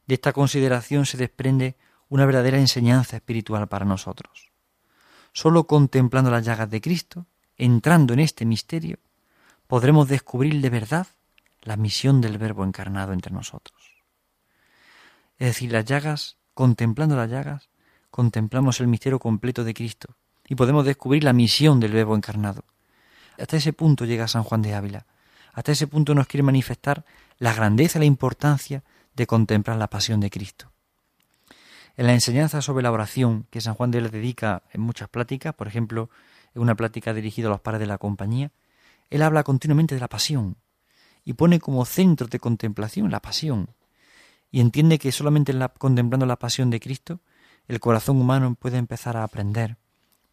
De 0.08 0.16
esta 0.16 0.34
consideración 0.34 1.06
se 1.06 1.18
desprende 1.18 1.76
una 2.08 2.26
verdadera 2.26 2.58
enseñanza 2.58 3.18
espiritual 3.18 3.68
para 3.68 3.86
nosotros. 3.86 4.52
Solo 5.34 5.68
contemplando 5.68 6.32
las 6.32 6.46
llagas 6.46 6.70
de 6.70 6.80
Cristo, 6.80 7.26
entrando 7.58 8.14
en 8.14 8.20
este 8.20 8.46
misterio, 8.46 9.00
podremos 9.68 10.08
descubrir 10.08 10.62
de 10.62 10.70
verdad 10.70 11.08
la 11.62 11.76
misión 11.76 12.22
del 12.22 12.38
Verbo 12.38 12.64
encarnado 12.64 13.12
entre 13.12 13.34
nosotros. 13.34 13.96
Es 15.38 15.48
decir, 15.48 15.72
las 15.72 15.84
llagas, 15.84 16.38
contemplando 16.54 17.18
las 17.18 17.30
llagas, 17.30 17.68
contemplamos 18.16 18.80
el 18.80 18.88
misterio 18.88 19.20
completo 19.20 19.66
de 19.66 19.74
Cristo 19.74 20.16
y 20.48 20.56
podemos 20.56 20.86
descubrir 20.86 21.26
la 21.26 21.34
misión 21.34 21.82
del 21.82 21.92
Verbo 21.92 22.16
encarnado. 22.16 22.64
Hasta 23.38 23.58
ese 23.58 23.74
punto 23.74 24.06
llega 24.06 24.30
San 24.30 24.44
Juan 24.44 24.62
de 24.62 24.74
Ávila. 24.74 25.06
Hasta 25.52 25.74
ese 25.74 25.86
punto 25.86 26.16
nos 26.16 26.26
quiere 26.26 26.42
manifestar 26.42 27.04
la 27.40 27.54
grandeza 27.54 28.00
y 28.00 28.00
la 28.00 28.06
importancia 28.06 28.84
de 29.16 29.28
contemplar 29.28 29.76
la 29.76 29.90
pasión 29.90 30.22
de 30.22 30.30
Cristo. 30.30 30.72
En 31.98 32.08
la 32.08 32.14
enseñanza 32.14 32.62
sobre 32.62 32.84
la 32.84 32.92
oración 32.94 33.48
que 33.50 33.60
San 33.60 33.74
Juan 33.74 33.92
de 33.92 33.98
Ávila 33.98 34.12
dedica 34.12 34.64
en 34.72 34.80
muchas 34.80 35.10
pláticas, 35.10 35.54
por 35.54 35.68
ejemplo, 35.68 36.10
en 36.54 36.62
una 36.62 36.76
plática 36.76 37.14
dirigida 37.14 37.48
a 37.48 37.52
los 37.52 37.60
padres 37.60 37.82
de 37.82 37.88
la 37.88 37.98
compañía, 37.98 38.54
él 39.10 39.24
habla 39.24 39.44
continuamente 39.44 39.94
de 39.94 40.00
la 40.00 40.08
pasión 40.08 40.56
y 41.26 41.34
pone 41.34 41.60
como 41.60 41.84
centro 41.84 42.28
de 42.28 42.40
contemplación 42.40 43.12
la 43.12 43.20
pasión 43.20 43.72
y 44.52 44.62
entiende 44.62 45.00
que 45.00 45.12
solamente 45.12 45.54
contemplando 45.78 46.26
la 46.26 46.40
pasión 46.40 46.70
de 46.70 46.80
Cristo 46.80 47.20
el 47.68 47.80
corazón 47.80 48.18
humano 48.18 48.56
puede 48.56 48.78
empezar 48.78 49.18
a 49.18 49.24
aprender, 49.24 49.78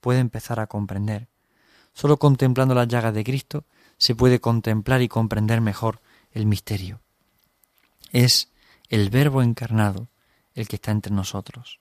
puede 0.01 0.21
empezar 0.21 0.61
a 0.61 0.67
comprender. 0.67 1.29
Solo 1.95 2.19
contemplando 2.19 2.75
las 2.75 2.89
llagas 2.89 3.15
de 3.15 3.25
Cristo 3.25 3.65
se 3.99 4.15
puede 4.15 4.41
contemplar 4.41 5.03
y 5.03 5.09
comprender 5.09 5.61
mejor 5.61 6.01
el 6.33 6.47
misterio. 6.47 7.01
Es 8.11 8.51
el 8.89 9.11
Verbo 9.11 9.43
encarnado 9.43 10.09
el 10.55 10.69
que 10.69 10.77
está 10.77 10.91
entre 10.91 11.15
nosotros. 11.15 11.81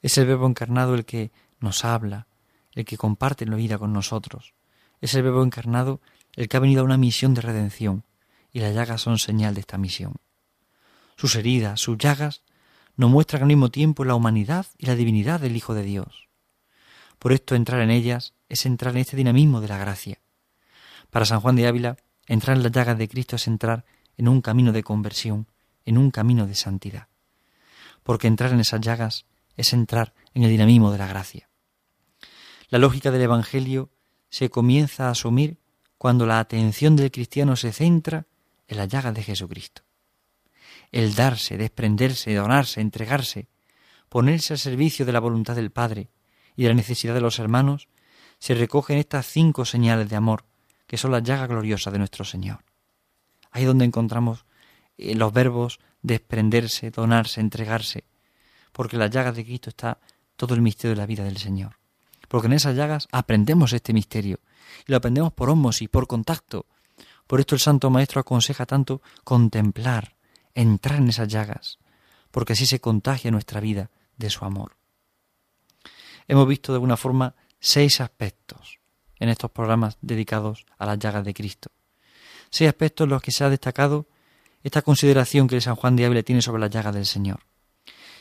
Es 0.00 0.16
el 0.18 0.26
Verbo 0.26 0.46
encarnado 0.46 0.94
el 0.94 1.04
que 1.04 1.30
nos 1.60 1.84
habla, 1.84 2.26
el 2.72 2.84
que 2.84 2.96
comparte 2.96 3.44
la 3.46 3.56
vida 3.56 3.78
con 3.78 3.92
nosotros. 3.92 4.54
Es 5.00 5.14
el 5.14 5.22
Verbo 5.22 5.42
encarnado 5.42 6.00
el 6.36 6.48
que 6.48 6.56
ha 6.56 6.60
venido 6.60 6.82
a 6.82 6.84
una 6.84 6.96
misión 6.96 7.34
de 7.34 7.40
redención, 7.40 8.04
y 8.52 8.60
las 8.60 8.74
llagas 8.74 9.02
son 9.02 9.18
señal 9.18 9.54
de 9.54 9.60
esta 9.60 9.76
misión. 9.78 10.14
Sus 11.16 11.34
heridas, 11.34 11.80
sus 11.80 11.98
llagas, 11.98 12.42
nos 12.98 13.10
muestran 13.10 13.42
al 13.42 13.48
mismo 13.48 13.70
tiempo 13.70 14.04
la 14.04 14.16
humanidad 14.16 14.66
y 14.76 14.86
la 14.86 14.96
divinidad 14.96 15.38
del 15.38 15.54
Hijo 15.56 15.72
de 15.72 15.84
Dios. 15.84 16.28
Por 17.20 17.32
esto 17.32 17.54
entrar 17.54 17.80
en 17.80 17.90
ellas 17.90 18.34
es 18.48 18.66
entrar 18.66 18.94
en 18.94 19.00
este 19.00 19.16
dinamismo 19.16 19.60
de 19.60 19.68
la 19.68 19.78
gracia. 19.78 20.20
Para 21.08 21.24
San 21.24 21.40
Juan 21.40 21.54
de 21.54 21.68
Ávila, 21.68 21.96
entrar 22.26 22.56
en 22.56 22.64
las 22.64 22.72
llagas 22.72 22.98
de 22.98 23.08
Cristo 23.08 23.36
es 23.36 23.46
entrar 23.46 23.84
en 24.16 24.26
un 24.26 24.40
camino 24.40 24.72
de 24.72 24.82
conversión, 24.82 25.46
en 25.84 25.96
un 25.96 26.10
camino 26.10 26.48
de 26.48 26.56
santidad. 26.56 27.06
Porque 28.02 28.26
entrar 28.26 28.52
en 28.52 28.58
esas 28.58 28.80
llagas 28.80 29.26
es 29.56 29.72
entrar 29.72 30.12
en 30.34 30.42
el 30.42 30.50
dinamismo 30.50 30.90
de 30.90 30.98
la 30.98 31.06
gracia. 31.06 31.48
La 32.68 32.80
lógica 32.80 33.12
del 33.12 33.22
Evangelio 33.22 33.90
se 34.28 34.50
comienza 34.50 35.06
a 35.06 35.12
asumir 35.12 35.58
cuando 35.98 36.26
la 36.26 36.40
atención 36.40 36.96
del 36.96 37.12
cristiano 37.12 37.54
se 37.54 37.70
centra 37.70 38.26
en 38.66 38.76
las 38.76 38.88
llagas 38.88 39.14
de 39.14 39.22
Jesucristo 39.22 39.87
el 40.92 41.14
darse, 41.14 41.56
desprenderse, 41.56 42.34
donarse, 42.34 42.80
entregarse, 42.80 43.48
ponerse 44.08 44.54
al 44.54 44.58
servicio 44.58 45.04
de 45.04 45.12
la 45.12 45.20
voluntad 45.20 45.54
del 45.54 45.70
Padre 45.70 46.10
y 46.56 46.62
de 46.62 46.68
la 46.68 46.74
necesidad 46.74 47.14
de 47.14 47.20
los 47.20 47.38
hermanos, 47.38 47.88
se 48.38 48.54
recogen 48.54 48.98
estas 48.98 49.26
cinco 49.26 49.64
señales 49.64 50.08
de 50.08 50.16
amor, 50.16 50.44
que 50.86 50.96
son 50.96 51.10
las 51.10 51.22
llagas 51.22 51.48
gloriosas 51.48 51.92
de 51.92 51.98
nuestro 51.98 52.24
Señor. 52.24 52.64
Ahí 53.50 53.64
donde 53.64 53.84
encontramos 53.84 54.44
eh, 54.96 55.14
los 55.14 55.32
verbos 55.32 55.80
desprenderse, 56.02 56.90
donarse, 56.90 57.40
entregarse, 57.40 58.04
porque 58.72 58.96
en 58.96 59.00
las 59.00 59.10
llagas 59.10 59.36
de 59.36 59.44
Cristo 59.44 59.70
está 59.70 59.98
todo 60.36 60.54
el 60.54 60.62
misterio 60.62 60.94
de 60.94 61.00
la 61.00 61.06
vida 61.06 61.24
del 61.24 61.38
Señor. 61.38 61.76
porque 62.28 62.46
en 62.46 62.52
esas 62.52 62.76
llagas 62.76 63.08
aprendemos 63.10 63.72
este 63.72 63.94
misterio 63.94 64.40
y 64.86 64.92
lo 64.92 64.98
aprendemos 64.98 65.32
por 65.32 65.48
y 65.80 65.88
por 65.88 66.06
contacto. 66.06 66.66
Por 67.26 67.40
esto 67.40 67.54
el 67.54 67.60
Santo 67.60 67.88
Maestro 67.88 68.20
aconseja 68.20 68.66
tanto 68.66 69.00
contemplar, 69.24 70.14
entrar 70.62 70.98
en 70.98 71.08
esas 71.08 71.28
llagas, 71.28 71.78
porque 72.30 72.54
así 72.54 72.66
se 72.66 72.80
contagia 72.80 73.30
nuestra 73.30 73.60
vida 73.60 73.90
de 74.16 74.28
su 74.28 74.44
amor. 74.44 74.76
Hemos 76.26 76.48
visto 76.48 76.72
de 76.72 76.76
alguna 76.76 76.96
forma 76.96 77.34
seis 77.60 78.00
aspectos 78.00 78.80
en 79.20 79.28
estos 79.28 79.50
programas 79.50 79.98
dedicados 80.00 80.66
a 80.76 80.86
las 80.86 80.98
llagas 80.98 81.24
de 81.24 81.34
Cristo. 81.34 81.70
Seis 82.50 82.68
aspectos 82.68 83.04
en 83.04 83.10
los 83.10 83.22
que 83.22 83.30
se 83.30 83.44
ha 83.44 83.50
destacado 83.50 84.06
esta 84.64 84.82
consideración 84.82 85.46
que 85.46 85.60
San 85.60 85.76
Juan 85.76 85.94
de 85.94 86.06
Ávila 86.06 86.22
tiene 86.24 86.42
sobre 86.42 86.60
las 86.60 86.70
llagas 86.70 86.94
del 86.94 87.06
Señor. 87.06 87.40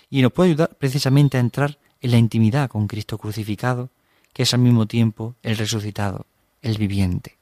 Y 0.10 0.22
nos 0.22 0.32
puede 0.32 0.52
ayudar 0.52 0.78
precisamente 0.78 1.38
a 1.38 1.42
entrar 1.42 1.80
en 2.02 2.12
la 2.12 2.18
intimidad 2.18 2.70
con 2.70 2.88
Cristo 2.88 3.18
crucificado, 3.18 3.90
que 4.32 4.44
es 4.44 4.54
al 4.54 4.60
mismo 4.60 4.86
tiempo 4.86 5.36
el 5.42 5.58
resucitado, 5.58 6.28
el 6.62 6.78
viviente. 6.78 7.38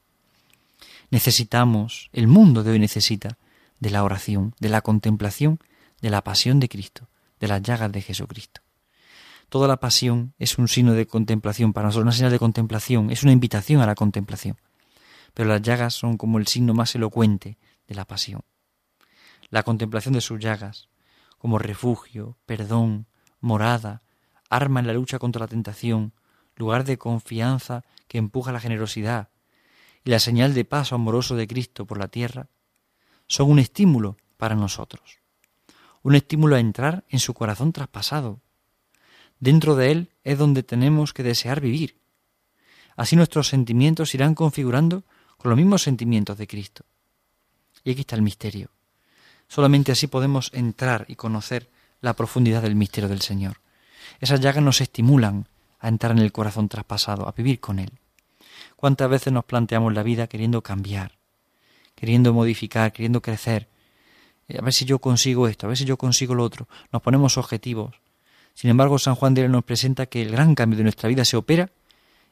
Necesitamos, 1.10 2.08
el 2.12 2.26
mundo 2.26 2.62
de 2.62 2.72
hoy 2.72 2.78
necesita 2.78 3.36
de 3.80 3.90
la 3.90 4.04
oración, 4.04 4.54
de 4.58 4.68
la 4.68 4.80
contemplación, 4.80 5.58
de 6.00 6.10
la 6.10 6.22
pasión 6.22 6.60
de 6.60 6.68
Cristo, 6.68 7.08
de 7.40 7.48
las 7.48 7.62
llagas 7.62 7.92
de 7.92 8.02
Jesucristo. 8.02 8.62
Toda 9.48 9.68
la 9.68 9.78
pasión 9.78 10.34
es 10.38 10.58
un 10.58 10.66
signo 10.68 10.92
de 10.92 11.06
contemplación 11.06 11.72
para 11.72 11.86
nosotros, 11.86 12.04
una 12.04 12.12
señal 12.12 12.32
de 12.32 12.38
contemplación, 12.38 13.10
es 13.10 13.22
una 13.22 13.32
invitación 13.32 13.80
a 13.80 13.86
la 13.86 13.94
contemplación. 13.94 14.56
Pero 15.34 15.48
las 15.48 15.62
llagas 15.62 15.94
son 15.94 16.16
como 16.16 16.38
el 16.38 16.46
signo 16.46 16.74
más 16.74 16.94
elocuente 16.94 17.58
de 17.86 17.94
la 17.94 18.06
pasión. 18.06 18.42
La 19.50 19.62
contemplación 19.62 20.14
de 20.14 20.20
sus 20.20 20.40
llagas, 20.40 20.88
como 21.38 21.58
refugio, 21.58 22.36
perdón, 22.46 23.06
morada, 23.40 24.02
arma 24.50 24.80
en 24.80 24.88
la 24.88 24.94
lucha 24.94 25.18
contra 25.18 25.40
la 25.40 25.48
tentación, 25.48 26.12
lugar 26.56 26.84
de 26.84 26.98
confianza 26.98 27.84
que 28.08 28.18
empuja 28.18 28.50
la 28.50 28.60
generosidad, 28.60 29.28
y 30.04 30.10
la 30.10 30.18
señal 30.18 30.54
de 30.54 30.64
paso 30.64 30.94
amoroso 30.94 31.36
de 31.36 31.46
Cristo 31.46 31.86
por 31.86 31.98
la 31.98 32.08
tierra, 32.08 32.48
son 33.26 33.50
un 33.50 33.58
estímulo 33.58 34.16
para 34.36 34.54
nosotros, 34.54 35.18
un 36.02 36.14
estímulo 36.14 36.56
a 36.56 36.60
entrar 36.60 37.04
en 37.08 37.18
su 37.18 37.34
corazón 37.34 37.72
traspasado. 37.72 38.40
Dentro 39.40 39.76
de 39.76 39.90
él 39.92 40.10
es 40.24 40.38
donde 40.38 40.62
tenemos 40.62 41.12
que 41.12 41.22
desear 41.22 41.60
vivir. 41.60 41.98
Así 42.96 43.16
nuestros 43.16 43.48
sentimientos 43.48 44.14
irán 44.14 44.34
configurando 44.34 45.04
con 45.36 45.50
los 45.50 45.56
mismos 45.58 45.82
sentimientos 45.82 46.38
de 46.38 46.46
Cristo. 46.46 46.84
Y 47.84 47.90
aquí 47.90 48.00
está 48.00 48.16
el 48.16 48.22
misterio. 48.22 48.70
Solamente 49.48 49.92
así 49.92 50.06
podemos 50.06 50.50
entrar 50.54 51.04
y 51.08 51.16
conocer 51.16 51.70
la 52.00 52.14
profundidad 52.14 52.62
del 52.62 52.74
misterio 52.74 53.08
del 53.08 53.20
Señor. 53.20 53.60
Esas 54.20 54.40
llagas 54.40 54.62
nos 54.62 54.80
estimulan 54.80 55.48
a 55.78 55.88
entrar 55.88 56.12
en 56.12 56.18
el 56.18 56.32
corazón 56.32 56.68
traspasado, 56.68 57.28
a 57.28 57.32
vivir 57.32 57.60
con 57.60 57.78
Él. 57.78 57.92
¿Cuántas 58.76 59.08
veces 59.08 59.32
nos 59.32 59.44
planteamos 59.44 59.92
la 59.94 60.02
vida 60.02 60.26
queriendo 60.26 60.62
cambiar, 60.62 61.15
queriendo 61.96 62.32
modificar, 62.32 62.92
queriendo 62.92 63.20
crecer? 63.20 63.68
A 64.56 64.62
ver 64.62 64.72
si 64.72 64.84
yo 64.84 65.00
consigo 65.00 65.48
esto, 65.48 65.66
a 65.66 65.68
ver 65.68 65.76
si 65.76 65.84
yo 65.84 65.96
consigo 65.96 66.36
lo 66.36 66.44
otro. 66.44 66.68
Nos 66.92 67.02
ponemos 67.02 67.36
objetivos. 67.36 67.96
Sin 68.54 68.70
embargo, 68.70 69.00
San 69.00 69.16
Juan 69.16 69.34
de 69.34 69.46
Él 69.46 69.50
nos 69.50 69.64
presenta 69.64 70.06
que 70.06 70.22
el 70.22 70.30
gran 70.30 70.54
cambio 70.54 70.76
de 70.76 70.84
nuestra 70.84 71.08
vida 71.08 71.24
se 71.24 71.36
opera 71.36 71.70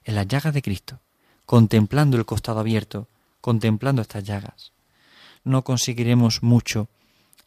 en 0.04 0.14
las 0.14 0.28
llagas 0.28 0.54
de 0.54 0.62
Cristo, 0.62 1.00
contemplando 1.44 2.16
el 2.16 2.24
costado 2.24 2.60
abierto, 2.60 3.08
contemplando 3.40 4.00
estas 4.00 4.22
llagas. 4.22 4.72
No 5.42 5.64
conseguiremos 5.64 6.44
mucho 6.44 6.86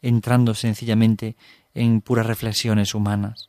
entrando 0.02 0.54
sencillamente 0.54 1.36
en 1.72 2.02
puras 2.02 2.26
reflexiones 2.26 2.94
humanas 2.94 3.48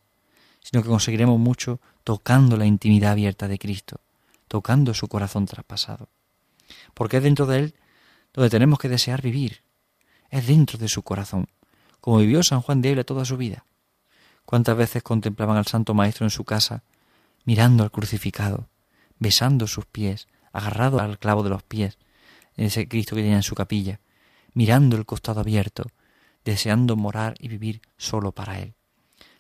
sino 0.62 0.84
que 0.84 0.90
conseguiremos 0.90 1.40
mucho 1.40 1.80
tocando 2.04 2.58
la 2.58 2.66
intimidad 2.66 3.12
abierta 3.12 3.48
de 3.48 3.58
Cristo, 3.58 4.00
tocando 4.48 4.94
su 4.94 5.08
corazón 5.08 5.46
traspasado. 5.46 6.10
Porque 6.94 7.20
dentro 7.20 7.46
de 7.46 7.60
Él 7.60 7.76
donde 8.34 8.50
tenemos 8.50 8.80
que 8.80 8.90
desear 8.90 9.22
vivir, 9.22 9.64
es 10.30 10.48
dentro 10.48 10.78
de 10.78 10.88
su 10.88 11.04
corazón, 11.04 11.48
como 12.02 12.18
vivió 12.18 12.44
San 12.44 12.62
Juan 12.62 12.82
de 12.82 12.90
Ávila 12.90 13.04
toda 13.04 13.26
su 13.26 13.38
vida. 13.38 13.66
¿Cuántas 14.46 14.78
veces 14.78 15.04
contemplaban 15.04 15.58
al 15.58 15.68
Santo 15.68 15.94
Maestro 15.94 16.26
en 16.26 16.32
su 16.32 16.44
casa, 16.44 16.84
mirando 17.46 17.84
al 17.84 17.92
crucificado, 17.92 18.70
besando 19.20 19.68
sus 19.68 19.86
pies, 19.86 20.28
agarrado 20.52 21.00
al 21.00 21.20
clavo 21.20 21.44
de 21.44 21.50
los 21.50 21.64
pies, 21.64 21.98
ese 22.56 22.88
Cristo 22.88 23.16
que 23.16 23.22
tenía 23.22 23.38
en 23.38 23.44
su 23.44 23.56
capilla, 23.56 24.00
mirando 24.54 24.98
el 24.98 25.06
costado 25.06 25.40
abierto, 25.40 25.84
deseando 26.46 26.96
morar 26.96 27.36
y 27.40 27.48
vivir 27.48 27.82
solo 27.98 28.32
para 28.32 28.60
Él? 28.60 28.74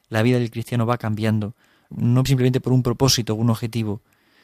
la 0.09 0.23
vida 0.23 0.39
del 0.39 0.51
cristiano 0.51 0.85
va 0.85 0.97
cambiando, 0.97 1.55
no 1.89 2.23
simplemente 2.25 2.59
por 2.59 2.73
un 2.73 2.83
propósito 2.83 3.33
o 3.33 3.37
un 3.37 3.49
objetivo, 3.49 4.01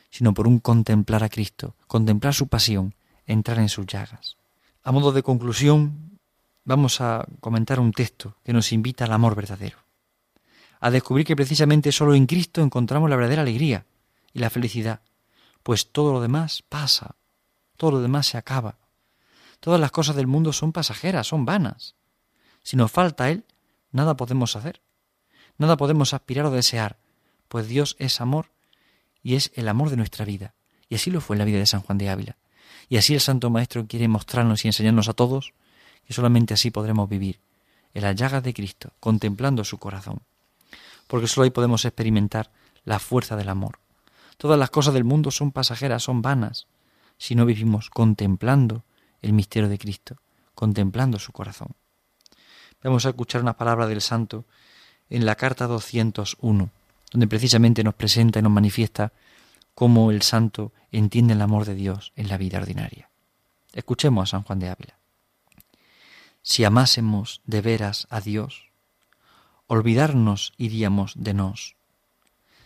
sino 0.10 0.34
por 0.34 0.48
un 0.48 0.60
contemplar 0.60 1.24
a 1.24 1.30
Cristo, 1.30 1.76
contemplar 1.88 2.34
su 2.34 2.48
pasión, 2.48 2.96
entrar 3.26 3.60
en 3.60 3.70
sus 3.70 3.86
llagas. 3.86 4.38
A 4.84 4.92
modo 4.92 5.12
de 5.12 5.24
conclusión, 5.24 6.20
vamos 6.64 7.02
a 7.02 7.26
comentar 7.40 7.80
un 7.80 7.92
texto 7.92 8.36
que 8.44 8.54
nos 8.54 8.72
invita 8.72 9.06
al 9.06 9.14
amor 9.14 9.36
verdadero, 9.36 9.78
a 10.80 10.92
descubrir 10.92 11.26
que 11.26 11.36
precisamente 11.36 11.92
solo 11.92 12.16
en 12.16 12.26
Cristo 12.26 12.62
encontramos 12.62 13.10
la 13.10 13.16
verdadera 13.16 13.42
alegría 13.42 13.86
y 14.34 14.40
la 14.40 14.50
felicidad, 14.50 15.02
pues 15.64 15.92
todo 15.92 16.14
lo 16.14 16.22
demás 16.22 16.64
pasa, 16.68 17.16
todo 17.78 17.92
lo 17.92 18.02
demás 18.02 18.28
se 18.28 18.38
acaba. 18.38 18.78
Todas 19.60 19.80
las 19.80 19.92
cosas 19.92 20.16
del 20.16 20.28
mundo 20.28 20.54
son 20.54 20.72
pasajeras, 20.72 21.28
son 21.28 21.46
vanas. 21.46 21.96
Si 22.62 22.78
nos 22.78 22.92
falta 22.92 23.30
Él, 23.32 23.46
nada 23.92 24.16
podemos 24.16 24.56
hacer. 24.56 24.82
Nada 25.58 25.78
podemos 25.78 26.14
aspirar 26.14 26.46
o 26.46 26.52
desear, 26.52 26.98
pues 27.48 27.68
Dios 27.68 27.96
es 27.98 28.20
amor 28.22 28.52
y 29.24 29.36
es 29.36 29.52
el 29.56 29.68
amor 29.68 29.90
de 29.90 29.98
nuestra 29.98 30.26
vida. 30.26 30.54
Y 30.90 30.96
así 30.96 31.10
lo 31.10 31.22
fue 31.22 31.36
en 31.36 31.40
la 31.40 31.46
vida 31.46 31.60
de 31.60 31.66
San 31.66 31.82
Juan 31.82 31.98
de 31.98 32.10
Ávila. 32.10 32.38
Y 32.90 32.98
así 32.98 33.14
el 33.14 33.22
Santo 33.22 33.50
Maestro 33.50 33.86
quiere 33.88 34.08
mostrarnos 34.08 34.64
y 34.64 34.68
enseñarnos 34.68 35.10
a 35.10 35.14
todos 35.14 35.54
que 36.06 36.14
solamente 36.14 36.54
así 36.54 36.72
podremos 36.72 37.10
vivir, 37.10 37.40
en 37.94 38.04
las 38.04 38.16
llagas 38.16 38.44
de 38.44 38.54
Cristo, 38.54 38.94
contemplando 39.00 39.64
su 39.64 39.78
corazón. 39.78 40.22
Porque 41.08 41.28
solo 41.28 41.46
ahí 41.46 41.50
podemos 41.50 41.86
experimentar 41.86 42.52
la 42.84 43.00
fuerza 43.00 43.36
del 43.36 43.50
amor. 43.50 43.80
Todas 44.38 44.60
las 44.60 44.70
cosas 44.70 44.94
del 44.94 45.04
mundo 45.04 45.32
son 45.32 45.52
pasajeras, 45.52 46.04
son 46.04 46.22
vanas, 46.22 46.68
si 47.18 47.36
no 47.36 47.46
vivimos 47.46 47.90
contemplando 47.90 48.84
el 49.22 49.34
misterio 49.34 49.70
de 49.70 49.80
Cristo, 49.80 50.18
contemplando 50.54 51.18
su 51.20 51.32
corazón. 51.32 51.70
Vamos 52.84 53.06
a 53.06 53.10
escuchar 53.10 53.42
una 53.42 53.58
palabra 53.58 53.88
del 53.88 54.02
Santo 54.02 54.46
en 55.10 55.26
la 55.26 55.36
carta 55.36 55.66
201, 55.66 56.70
donde 57.12 57.28
precisamente 57.28 57.84
nos 57.84 57.96
presenta 57.96 58.40
y 58.40 58.42
nos 58.42 58.52
manifiesta 58.52 59.12
cómo 59.76 60.10
el 60.10 60.22
santo 60.22 60.72
entiende 60.92 61.34
el 61.34 61.42
amor 61.42 61.66
de 61.66 61.76
Dios 61.76 62.14
en 62.16 62.30
la 62.30 62.38
vida 62.38 62.58
ordinaria. 62.58 63.10
Escuchemos 63.74 64.30
a 64.30 64.32
San 64.32 64.44
Juan 64.44 64.60
de 64.60 64.70
Ávila. 64.70 64.98
Si 66.42 66.64
amásemos 66.64 67.42
de 67.46 67.62
veras 67.62 68.08
a 68.10 68.22
Dios, 68.22 68.70
olvidarnos 69.68 70.54
iríamos 70.58 71.14
de 71.18 71.34
nos. 71.34 71.76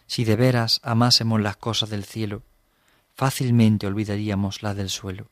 Si 0.06 0.24
de 0.24 0.36
veras 0.36 0.80
amásemos 0.84 1.42
las 1.42 1.58
cosas 1.58 1.90
del 1.90 2.06
cielo, 2.06 2.44
fácilmente 3.16 3.88
olvidaríamos 3.88 4.62
las 4.62 4.76
del 4.76 4.90
suelo. 4.90 5.30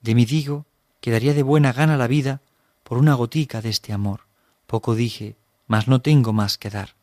De 0.00 0.14
mí 0.14 0.26
digo 0.26 0.66
que 1.00 1.10
daría 1.10 1.32
de 1.32 1.42
buena 1.42 1.72
gana 1.72 1.96
la 1.96 2.06
vida 2.06 2.42
por 2.82 2.98
una 2.98 3.14
gotica 3.14 3.62
de 3.62 3.70
este 3.70 3.92
amor. 3.92 4.26
Poco 4.66 4.94
dije, 4.94 5.36
mas 5.66 5.88
no 5.88 6.02
tengo 6.02 6.32
más 6.32 6.58
que 6.58 6.70
dar. 6.70 6.94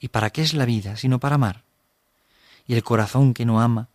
¿Y 0.00 0.08
para 0.08 0.30
qué 0.30 0.42
es 0.42 0.52
la 0.52 0.66
vida 0.66 0.96
sino 0.96 1.18
para 1.18 1.36
amar? 1.36 1.67
Y 2.68 2.74
el 2.74 2.84
corazón 2.84 3.34
que 3.34 3.44
no 3.44 3.60
ama, 3.60 3.88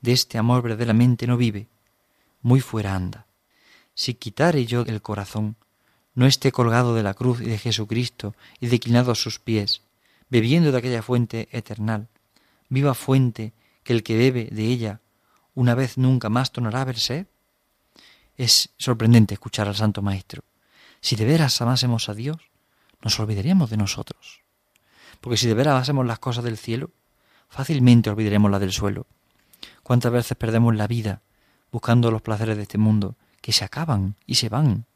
de 0.00 0.12
este 0.12 0.38
amor 0.38 0.62
verdaderamente 0.62 1.26
no 1.26 1.36
vive, 1.36 1.68
muy 2.40 2.60
fuera 2.60 2.94
anda. 2.94 3.26
Si 3.94 4.14
quitare 4.14 4.64
yo 4.64 4.82
el 4.82 5.02
corazón, 5.02 5.56
no 6.14 6.26
esté 6.26 6.52
colgado 6.52 6.94
de 6.94 7.02
la 7.02 7.12
cruz 7.12 7.42
y 7.42 7.44
de 7.44 7.58
Jesucristo 7.58 8.34
y 8.58 8.68
declinado 8.68 9.12
a 9.12 9.14
sus 9.14 9.38
pies, 9.38 9.82
bebiendo 10.30 10.72
de 10.72 10.78
aquella 10.78 11.02
fuente 11.02 11.48
eternal, 11.52 12.08
viva 12.70 12.94
fuente 12.94 13.52
que 13.82 13.92
el 13.92 14.02
que 14.02 14.16
bebe 14.16 14.48
de 14.50 14.64
ella 14.64 15.00
una 15.54 15.74
vez 15.74 15.98
nunca 15.98 16.28
más 16.28 16.52
tornará 16.52 16.82
a 16.82 16.84
verse? 16.84 17.26
Es 18.36 18.70
sorprendente 18.78 19.34
escuchar 19.34 19.68
al 19.68 19.74
Santo 19.74 20.00
Maestro. 20.02 20.44
Si 21.00 21.16
de 21.16 21.24
veras 21.24 21.60
amásemos 21.60 22.08
a 22.08 22.14
Dios, 22.14 22.38
nos 23.02 23.18
olvidaríamos 23.18 23.70
de 23.70 23.76
nosotros. 23.76 24.40
Porque 25.20 25.36
si 25.36 25.48
de 25.48 25.54
veras 25.54 25.82
hacemos 25.82 26.06
las 26.06 26.18
cosas 26.18 26.44
del 26.44 26.56
cielo, 26.56 26.90
fácilmente 27.50 28.08
olvidaremos 28.08 28.50
las 28.50 28.60
del 28.60 28.72
suelo. 28.72 29.06
¿Cuántas 29.82 30.12
veces 30.12 30.36
perdemos 30.36 30.74
la 30.74 30.86
vida 30.86 31.20
buscando 31.70 32.10
los 32.10 32.22
placeres 32.22 32.56
de 32.56 32.62
este 32.62 32.78
mundo 32.78 33.16
que 33.42 33.52
se 33.52 33.64
acaban 33.64 34.14
y 34.26 34.36
se 34.36 34.48
van? 34.48 34.86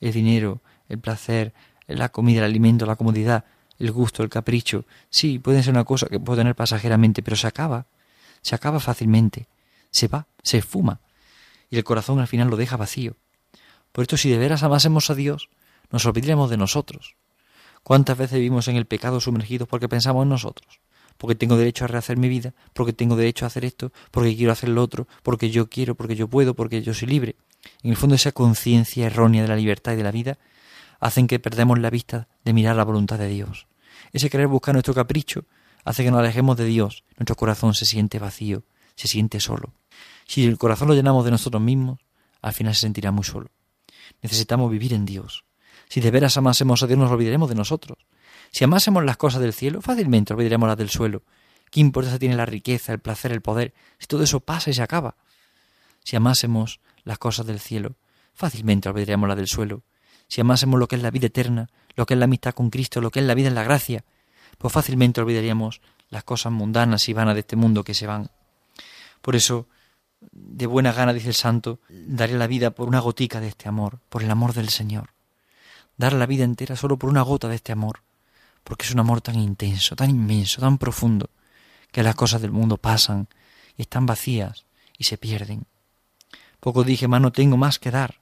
El 0.00 0.12
dinero, 0.12 0.62
el 0.88 0.98
placer, 0.98 1.52
la 1.86 2.08
comida, 2.08 2.38
el 2.38 2.44
alimento, 2.44 2.86
la 2.86 2.96
comodidad, 2.96 3.44
el 3.78 3.90
gusto, 3.92 4.22
el 4.22 4.30
capricho, 4.30 4.84
sí, 5.10 5.38
pueden 5.38 5.62
ser 5.62 5.74
una 5.74 5.84
cosa 5.84 6.06
que 6.06 6.20
puede 6.20 6.40
tener 6.40 6.54
pasajeramente, 6.54 7.22
pero 7.22 7.36
se 7.36 7.46
acaba, 7.46 7.86
se 8.40 8.54
acaba 8.54 8.80
fácilmente, 8.80 9.48
se 9.90 10.08
va, 10.08 10.26
se 10.42 10.58
esfuma, 10.58 11.00
y 11.68 11.76
el 11.76 11.84
corazón 11.84 12.20
al 12.20 12.28
final 12.28 12.48
lo 12.48 12.56
deja 12.56 12.76
vacío. 12.76 13.16
Por 13.92 14.02
esto, 14.02 14.16
si 14.16 14.30
de 14.30 14.38
veras 14.38 14.62
amásemos 14.62 15.10
a 15.10 15.14
Dios, 15.14 15.50
nos 15.90 16.06
olvidaremos 16.06 16.48
de 16.48 16.56
nosotros. 16.56 17.16
¿Cuántas 17.82 18.16
veces 18.16 18.38
vivimos 18.38 18.68
en 18.68 18.76
el 18.76 18.86
pecado 18.86 19.20
sumergidos 19.20 19.68
porque 19.68 19.88
pensamos 19.88 20.22
en 20.22 20.28
nosotros? 20.30 20.80
Porque 21.18 21.34
tengo 21.34 21.56
derecho 21.56 21.84
a 21.84 21.88
rehacer 21.88 22.16
mi 22.16 22.28
vida, 22.28 22.54
porque 22.72 22.92
tengo 22.92 23.16
derecho 23.16 23.44
a 23.44 23.48
hacer 23.48 23.64
esto, 23.64 23.92
porque 24.10 24.36
quiero 24.36 24.52
hacer 24.52 24.68
lo 24.68 24.82
otro, 24.82 25.06
porque 25.22 25.50
yo 25.50 25.68
quiero, 25.68 25.94
porque 25.94 26.16
yo 26.16 26.28
puedo, 26.28 26.54
porque 26.54 26.82
yo 26.82 26.94
soy 26.94 27.08
libre. 27.08 27.36
En 27.82 27.90
el 27.90 27.96
fondo 27.96 28.14
esa 28.14 28.32
conciencia 28.32 29.06
errónea 29.06 29.42
de 29.42 29.48
la 29.48 29.56
libertad 29.56 29.92
y 29.92 29.96
de 29.96 30.02
la 30.02 30.10
vida 30.10 30.38
hacen 31.00 31.26
que 31.26 31.38
perdamos 31.38 31.78
la 31.78 31.90
vista 31.90 32.28
de 32.44 32.52
mirar 32.52 32.76
la 32.76 32.84
voluntad 32.84 33.18
de 33.18 33.28
Dios. 33.28 33.66
Ese 34.12 34.30
querer 34.30 34.46
buscar 34.46 34.74
nuestro 34.74 34.94
capricho 34.94 35.44
hace 35.84 36.04
que 36.04 36.10
nos 36.10 36.20
alejemos 36.20 36.56
de 36.56 36.64
Dios, 36.64 37.04
nuestro 37.16 37.36
corazón 37.36 37.74
se 37.74 37.86
siente 37.86 38.18
vacío, 38.18 38.64
se 38.94 39.08
siente 39.08 39.40
solo. 39.40 39.72
Si 40.26 40.44
el 40.44 40.58
corazón 40.58 40.88
lo 40.88 40.94
llenamos 40.94 41.24
de 41.24 41.30
nosotros 41.30 41.62
mismos, 41.62 42.00
al 42.42 42.52
final 42.52 42.74
se 42.74 42.82
sentirá 42.82 43.12
muy 43.12 43.24
solo. 43.24 43.50
Necesitamos 44.22 44.70
vivir 44.70 44.92
en 44.92 45.04
Dios. 45.04 45.44
Si 45.88 46.00
de 46.00 46.10
veras 46.10 46.36
amásemos 46.36 46.82
a 46.82 46.86
Dios, 46.86 46.98
nos 46.98 47.10
olvidaremos 47.10 47.48
de 47.48 47.54
nosotros. 47.54 47.98
Si 48.50 48.64
amásemos 48.64 49.04
las 49.04 49.16
cosas 49.16 49.40
del 49.40 49.52
cielo, 49.52 49.82
fácilmente 49.82 50.32
olvidaremos 50.32 50.68
las 50.68 50.78
del 50.78 50.90
suelo. 50.90 51.22
¿Qué 51.70 51.80
importancia 51.80 52.18
tiene 52.18 52.36
la 52.36 52.46
riqueza, 52.46 52.92
el 52.92 53.00
placer, 53.00 53.32
el 53.32 53.42
poder, 53.42 53.74
si 53.98 54.06
todo 54.06 54.22
eso 54.22 54.40
pasa 54.40 54.70
y 54.70 54.74
se 54.74 54.82
acaba? 54.82 55.16
Si 56.04 56.16
amásemos 56.16 56.80
las 57.04 57.18
cosas 57.18 57.46
del 57.46 57.60
cielo, 57.60 57.96
fácilmente 58.34 58.88
olvidaremos 58.88 59.28
las 59.28 59.36
del 59.36 59.48
suelo. 59.48 59.82
Si 60.28 60.40
amásemos 60.40 60.78
lo 60.78 60.88
que 60.88 60.96
es 60.96 61.02
la 61.02 61.10
vida 61.10 61.26
eterna, 61.26 61.68
lo 61.94 62.06
que 62.06 62.14
es 62.14 62.18
la 62.18 62.24
amistad 62.24 62.54
con 62.54 62.70
Cristo, 62.70 63.00
lo 63.00 63.10
que 63.10 63.20
es 63.20 63.26
la 63.26 63.34
vida 63.34 63.48
en 63.48 63.54
la 63.54 63.64
gracia, 63.64 64.04
pues 64.58 64.72
fácilmente 64.72 65.20
olvidaríamos 65.20 65.80
las 66.08 66.24
cosas 66.24 66.52
mundanas 66.52 67.08
y 67.08 67.12
vanas 67.12 67.34
de 67.34 67.40
este 67.40 67.56
mundo 67.56 67.84
que 67.84 67.94
se 67.94 68.06
van. 68.06 68.30
Por 69.20 69.36
eso, 69.36 69.68
de 70.20 70.66
buena 70.66 70.92
gana, 70.92 71.12
dice 71.12 71.28
el 71.28 71.34
santo, 71.34 71.80
daré 71.88 72.34
la 72.34 72.46
vida 72.46 72.70
por 72.70 72.88
una 72.88 73.00
gotica 73.00 73.40
de 73.40 73.48
este 73.48 73.68
amor, 73.68 74.00
por 74.08 74.22
el 74.22 74.30
amor 74.30 74.54
del 74.54 74.68
Señor. 74.68 75.10
Dar 75.96 76.12
la 76.12 76.26
vida 76.26 76.44
entera 76.44 76.76
solo 76.76 76.98
por 76.98 77.10
una 77.10 77.22
gota 77.22 77.48
de 77.48 77.56
este 77.56 77.72
amor, 77.72 78.02
porque 78.66 78.84
es 78.84 78.90
un 78.92 78.98
amor 78.98 79.20
tan 79.20 79.38
intenso, 79.38 79.94
tan 79.94 80.10
inmenso, 80.10 80.60
tan 80.60 80.76
profundo, 80.76 81.30
que 81.92 82.02
las 82.02 82.16
cosas 82.16 82.42
del 82.42 82.50
mundo 82.50 82.78
pasan 82.78 83.28
y 83.76 83.82
están 83.82 84.06
vacías 84.06 84.66
y 84.98 85.04
se 85.04 85.16
pierden. 85.18 85.66
Poco 86.58 86.82
dije, 86.82 87.06
más 87.06 87.20
no 87.20 87.30
tengo 87.30 87.56
más 87.56 87.78
que 87.78 87.92
dar. 87.92 88.16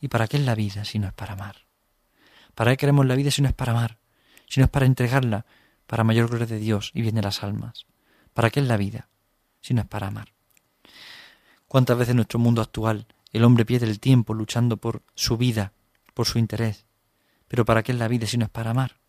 ¿Y 0.00 0.08
para 0.08 0.26
qué 0.26 0.38
es 0.38 0.42
la 0.42 0.56
vida 0.56 0.84
si 0.84 0.98
no 0.98 1.06
es 1.06 1.12
para 1.12 1.34
amar? 1.34 1.58
¿Para 2.56 2.72
qué 2.72 2.78
queremos 2.78 3.06
la 3.06 3.14
vida 3.14 3.30
si 3.30 3.42
no 3.42 3.48
es 3.48 3.54
para 3.54 3.70
amar? 3.70 3.96
Si 4.48 4.58
no 4.58 4.64
es 4.64 4.70
para 4.70 4.86
entregarla 4.86 5.46
para 5.86 6.02
mayor 6.02 6.26
gloria 6.28 6.46
de 6.46 6.58
Dios 6.58 6.90
y 6.92 7.02
bien 7.02 7.14
de 7.14 7.22
las 7.22 7.44
almas. 7.44 7.86
¿Para 8.32 8.50
qué 8.50 8.58
es 8.58 8.66
la 8.66 8.76
vida 8.76 9.06
si 9.60 9.72
no 9.72 9.82
es 9.82 9.86
para 9.86 10.08
amar? 10.08 10.32
¿Cuántas 11.68 11.96
veces 11.96 12.10
en 12.10 12.16
nuestro 12.16 12.40
mundo 12.40 12.60
actual 12.60 13.06
el 13.32 13.44
hombre 13.44 13.64
pierde 13.64 13.86
el 13.86 14.00
tiempo 14.00 14.34
luchando 14.34 14.78
por 14.78 15.02
su 15.14 15.36
vida, 15.36 15.72
por 16.12 16.26
su 16.26 16.40
interés? 16.40 16.86
Pero 17.46 17.64
¿para 17.64 17.84
qué 17.84 17.92
es 17.92 17.98
la 17.98 18.08
vida 18.08 18.26
si 18.26 18.36
no 18.36 18.46
es 18.46 18.50
para 18.50 18.72
amar? 18.72 19.03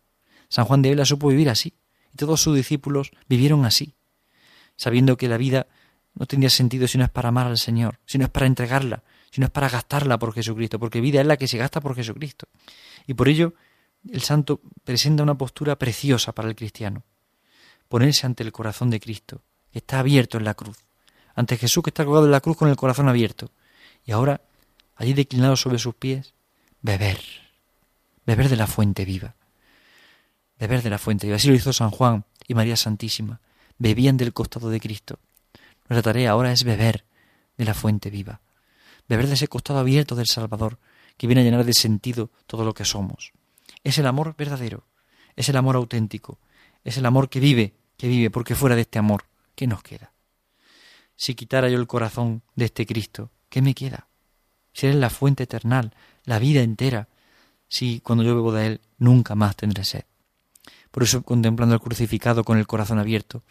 San 0.48 0.64
Juan 0.64 0.82
de 0.82 0.90
Ávila 0.90 1.04
supo 1.04 1.28
vivir 1.28 1.50
así, 1.50 1.74
y 2.12 2.16
todos 2.16 2.40
sus 2.40 2.54
discípulos 2.54 3.10
vivieron 3.28 3.64
así, 3.64 3.94
sabiendo 4.76 5.16
que 5.16 5.28
la 5.28 5.36
vida 5.36 5.66
no 6.14 6.26
tendría 6.26 6.50
sentido 6.50 6.88
si 6.88 6.98
no 6.98 7.04
es 7.04 7.10
para 7.10 7.28
amar 7.28 7.46
al 7.46 7.58
Señor, 7.58 7.98
si 8.06 8.18
no 8.18 8.24
es 8.24 8.30
para 8.30 8.46
entregarla, 8.46 9.02
si 9.30 9.40
no 9.40 9.46
es 9.46 9.50
para 9.50 9.68
gastarla 9.68 10.18
por 10.18 10.32
Jesucristo, 10.32 10.78
porque 10.78 11.00
vida 11.00 11.20
es 11.20 11.26
la 11.26 11.36
que 11.36 11.48
se 11.48 11.58
gasta 11.58 11.80
por 11.80 11.94
Jesucristo. 11.94 12.48
Y 13.06 13.14
por 13.14 13.28
ello 13.28 13.54
el 14.10 14.22
santo 14.22 14.60
presenta 14.84 15.22
una 15.22 15.34
postura 15.34 15.76
preciosa 15.76 16.32
para 16.32 16.48
el 16.48 16.56
cristiano, 16.56 17.02
ponerse 17.88 18.26
ante 18.26 18.42
el 18.42 18.52
corazón 18.52 18.90
de 18.90 19.00
Cristo, 19.00 19.42
que 19.72 19.78
está 19.78 19.98
abierto 19.98 20.38
en 20.38 20.44
la 20.44 20.54
cruz, 20.54 20.78
ante 21.34 21.56
Jesús 21.56 21.82
que 21.82 21.90
está 21.90 22.04
colgado 22.04 22.26
en 22.26 22.32
la 22.32 22.40
cruz 22.40 22.56
con 22.56 22.68
el 22.68 22.76
corazón 22.76 23.08
abierto, 23.08 23.50
y 24.04 24.12
ahora, 24.12 24.40
allí 24.94 25.12
declinado 25.12 25.56
sobre 25.56 25.78
sus 25.78 25.94
pies, 25.94 26.32
beber, 26.80 27.20
beber 28.24 28.48
de 28.48 28.56
la 28.56 28.66
fuente 28.66 29.04
viva, 29.04 29.34
beber 30.58 30.82
de 30.82 30.90
la 30.90 30.98
fuente 30.98 31.26
viva. 31.26 31.36
Así 31.36 31.48
lo 31.48 31.54
hizo 31.54 31.72
San 31.72 31.90
Juan 31.90 32.24
y 32.46 32.54
María 32.54 32.76
Santísima, 32.76 33.40
bebían 33.78 34.16
del 34.16 34.32
costado 34.32 34.70
de 34.70 34.80
Cristo. 34.80 35.18
Nuestra 35.88 36.12
tarea 36.12 36.30
ahora 36.30 36.52
es 36.52 36.64
beber 36.64 37.04
de 37.56 37.64
la 37.64 37.74
fuente 37.74 38.10
viva, 38.10 38.40
beber 39.08 39.26
de 39.26 39.34
ese 39.34 39.48
costado 39.48 39.78
abierto 39.78 40.14
del 40.14 40.26
Salvador, 40.26 40.78
que 41.16 41.26
viene 41.26 41.42
a 41.42 41.44
llenar 41.44 41.64
de 41.64 41.72
sentido 41.72 42.30
todo 42.46 42.64
lo 42.64 42.74
que 42.74 42.84
somos. 42.84 43.32
Es 43.84 43.98
el 43.98 44.06
amor 44.06 44.34
verdadero, 44.36 44.84
es 45.34 45.48
el 45.48 45.56
amor 45.56 45.76
auténtico, 45.76 46.38
es 46.84 46.96
el 46.98 47.06
amor 47.06 47.28
que 47.28 47.40
vive, 47.40 47.74
que 47.96 48.08
vive, 48.08 48.30
porque 48.30 48.54
fuera 48.54 48.74
de 48.74 48.82
este 48.82 48.98
amor, 48.98 49.24
¿qué 49.54 49.66
nos 49.66 49.82
queda? 49.82 50.12
Si 51.16 51.34
quitara 51.34 51.68
yo 51.68 51.78
el 51.78 51.86
corazón 51.86 52.42
de 52.54 52.66
este 52.66 52.84
Cristo, 52.84 53.30
¿qué 53.48 53.62
me 53.62 53.74
queda? 53.74 54.06
Si 54.72 54.86
Él 54.86 54.94
es 54.94 54.98
la 54.98 55.10
fuente 55.10 55.44
eternal, 55.44 55.94
la 56.24 56.38
vida 56.38 56.60
entera, 56.60 57.08
si 57.68 58.00
cuando 58.00 58.22
yo 58.22 58.34
bebo 58.34 58.52
de 58.52 58.66
Él 58.66 58.80
nunca 58.98 59.34
más 59.34 59.56
tendré 59.56 59.84
sed. 59.84 60.04
Por 60.96 61.02
eso, 61.02 61.22
contemplando 61.22 61.74
al 61.74 61.80
crucificado 61.82 62.42
con 62.42 62.56
el 62.56 62.66
corazón 62.66 62.98
abierto, 62.98 63.42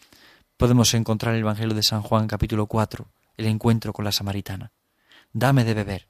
podemos 0.58 0.92
encontrar 0.96 1.34
en 1.34 1.36
el 1.36 1.44
Evangelio 1.44 1.76
de 1.76 1.84
San 1.84 2.02
Juan 2.02 2.26
capítulo 2.26 2.66
4, 2.66 3.06
el 3.38 3.46
encuentro 3.46 3.94
con 3.94 4.04
la 4.04 4.12
samaritana. 4.12 4.72
Dame 5.32 5.64
de 5.64 5.76
beber. 5.76 6.08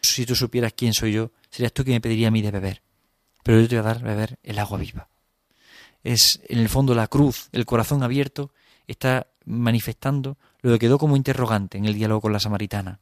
Si 0.00 0.26
tú 0.26 0.34
supieras 0.34 0.72
quién 0.72 0.92
soy 0.92 1.12
yo, 1.12 1.30
serías 1.48 1.72
tú 1.72 1.84
quien 1.84 1.94
me 1.94 2.00
pediría 2.00 2.26
a 2.26 2.32
mí 2.32 2.42
de 2.42 2.50
beber. 2.50 2.82
Pero 3.44 3.60
yo 3.60 3.68
te 3.68 3.76
voy 3.76 3.84
a 3.84 3.94
dar 3.94 4.02
beber 4.02 4.40
el 4.42 4.58
agua 4.58 4.78
viva. 4.78 5.08
Es 6.02 6.40
en 6.48 6.58
el 6.58 6.68
fondo 6.68 6.92
la 6.96 7.06
cruz, 7.06 7.50
el 7.52 7.66
corazón 7.66 8.02
abierto, 8.02 8.50
está 8.88 9.28
manifestando 9.44 10.38
lo 10.60 10.72
que 10.72 10.80
quedó 10.80 10.98
como 10.98 11.14
interrogante 11.14 11.78
en 11.78 11.84
el 11.84 11.94
diálogo 11.94 12.22
con 12.22 12.32
la 12.32 12.40
samaritana. 12.40 12.98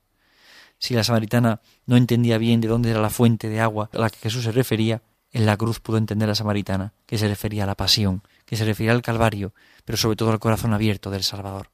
Si 0.79 0.93
la 0.93 1.05
samaritana 1.05 1.63
no 1.87 1.97
entendía 1.97 2.37
bien 2.37 2.61
de 2.61 2.69
dónde 2.69 2.91
era 2.91 3.01
la 3.01 3.09
fuente 3.09 3.49
de 3.49 3.61
agua 3.61 3.89
a 3.95 3.99
la 3.99 4.11
que 4.11 4.19
Jesús 4.19 4.45
se 4.45 4.53
refería, 4.53 5.01
en 5.33 5.47
la 5.47 5.57
cruz 5.57 5.81
pudo 5.81 5.97
entender 5.97 6.29
la 6.29 6.35
samaritana 6.35 6.92
que 7.07 7.18
se 7.18 7.29
refería 7.29 7.64
a 7.64 7.66
la 7.66 7.75
pasión, 7.75 8.23
que 8.45 8.57
se 8.57 8.64
refería 8.64 8.92
al 8.92 9.03
Calvario, 9.03 9.55
pero 9.85 9.97
sobre 9.97 10.16
todo 10.16 10.31
al 10.31 10.40
corazón 10.40 10.75
abierto 10.75 11.11
del 11.11 11.23
Salvador. 11.23 11.71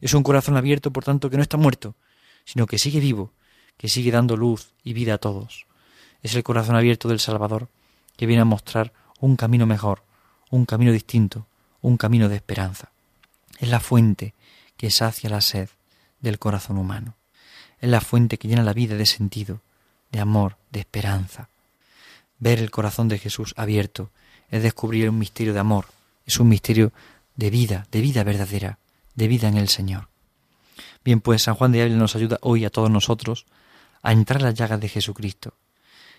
Es 0.00 0.14
un 0.14 0.22
corazón 0.22 0.56
abierto, 0.56 0.90
por 0.90 1.04
tanto, 1.04 1.28
que 1.28 1.36
no 1.36 1.42
está 1.42 1.58
muerto, 1.58 1.94
sino 2.44 2.66
que 2.66 2.78
sigue 2.78 3.00
vivo, 3.00 3.32
que 3.76 3.88
sigue 3.88 4.10
dando 4.10 4.36
luz 4.36 4.72
y 4.82 4.94
vida 4.94 5.14
a 5.14 5.18
todos. 5.18 5.66
Es 6.22 6.34
el 6.34 6.42
corazón 6.42 6.76
abierto 6.76 7.08
del 7.08 7.20
Salvador 7.20 7.68
que 8.16 8.26
viene 8.26 8.42
a 8.42 8.46
mostrar 8.46 8.92
un 9.20 9.36
camino 9.36 9.66
mejor, 9.66 10.02
un 10.50 10.64
camino 10.64 10.92
distinto, 10.92 11.46
un 11.82 11.96
camino 11.96 12.28
de 12.28 12.36
esperanza. 12.36 12.90
Es 13.58 13.68
la 13.68 13.80
fuente 13.80 14.34
que 14.76 14.90
sacia 14.90 15.30
la 15.30 15.42
sed 15.42 15.68
del 16.20 16.38
corazón 16.38 16.78
humano. 16.78 17.14
Es 17.80 17.90
la 17.90 18.00
fuente 18.00 18.38
que 18.38 18.48
llena 18.48 18.62
la 18.62 18.72
vida 18.72 18.96
de 18.96 19.06
sentido, 19.06 19.60
de 20.12 20.20
amor, 20.20 20.56
de 20.70 20.80
esperanza. 20.80 21.48
Ver 22.40 22.58
el 22.58 22.70
corazón 22.70 23.08
de 23.08 23.18
Jesús 23.18 23.54
abierto 23.56 24.10
es 24.50 24.62
descubrir 24.62 25.08
un 25.08 25.18
misterio 25.18 25.52
de 25.52 25.60
amor, 25.60 25.86
es 26.26 26.40
un 26.40 26.48
misterio 26.48 26.92
de 27.36 27.50
vida, 27.50 27.86
de 27.92 28.00
vida 28.00 28.24
verdadera, 28.24 28.78
de 29.14 29.28
vida 29.28 29.48
en 29.48 29.58
el 29.58 29.68
Señor. 29.68 30.08
Bien, 31.04 31.20
pues 31.20 31.42
San 31.42 31.54
Juan 31.54 31.72
de 31.72 31.82
Ávila 31.82 31.96
nos 31.96 32.16
ayuda 32.16 32.38
hoy 32.42 32.64
a 32.64 32.70
todos 32.70 32.90
nosotros 32.90 33.46
a 34.02 34.12
entrar 34.12 34.40
en 34.40 34.46
las 34.46 34.54
llagas 34.54 34.80
de 34.80 34.88
Jesucristo. 34.88 35.54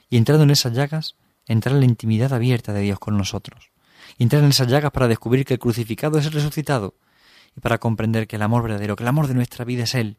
Y 0.09 0.17
entrando 0.17 0.43
en 0.43 0.51
esas 0.51 0.73
llagas, 0.73 1.15
entrar 1.47 1.73
en 1.75 1.81
la 1.81 1.85
intimidad 1.85 2.33
abierta 2.33 2.71
de 2.71 2.81
Dios 2.81 2.99
con 2.99 3.17
nosotros. 3.17 3.71
Y 4.17 4.23
entrar 4.23 4.43
en 4.43 4.49
esas 4.49 4.67
llagas 4.67 4.91
para 4.91 5.07
descubrir 5.07 5.45
que 5.45 5.55
el 5.55 5.59
crucificado 5.59 6.19
es 6.19 6.25
el 6.25 6.33
resucitado, 6.33 6.95
y 7.55 7.61
para 7.61 7.79
comprender 7.79 8.27
que 8.27 8.35
el 8.35 8.43
amor 8.43 8.63
verdadero, 8.63 8.95
que 8.95 9.03
el 9.03 9.09
amor 9.09 9.27
de 9.27 9.33
nuestra 9.33 9.65
vida 9.65 9.83
es 9.83 9.95
Él, 9.95 10.17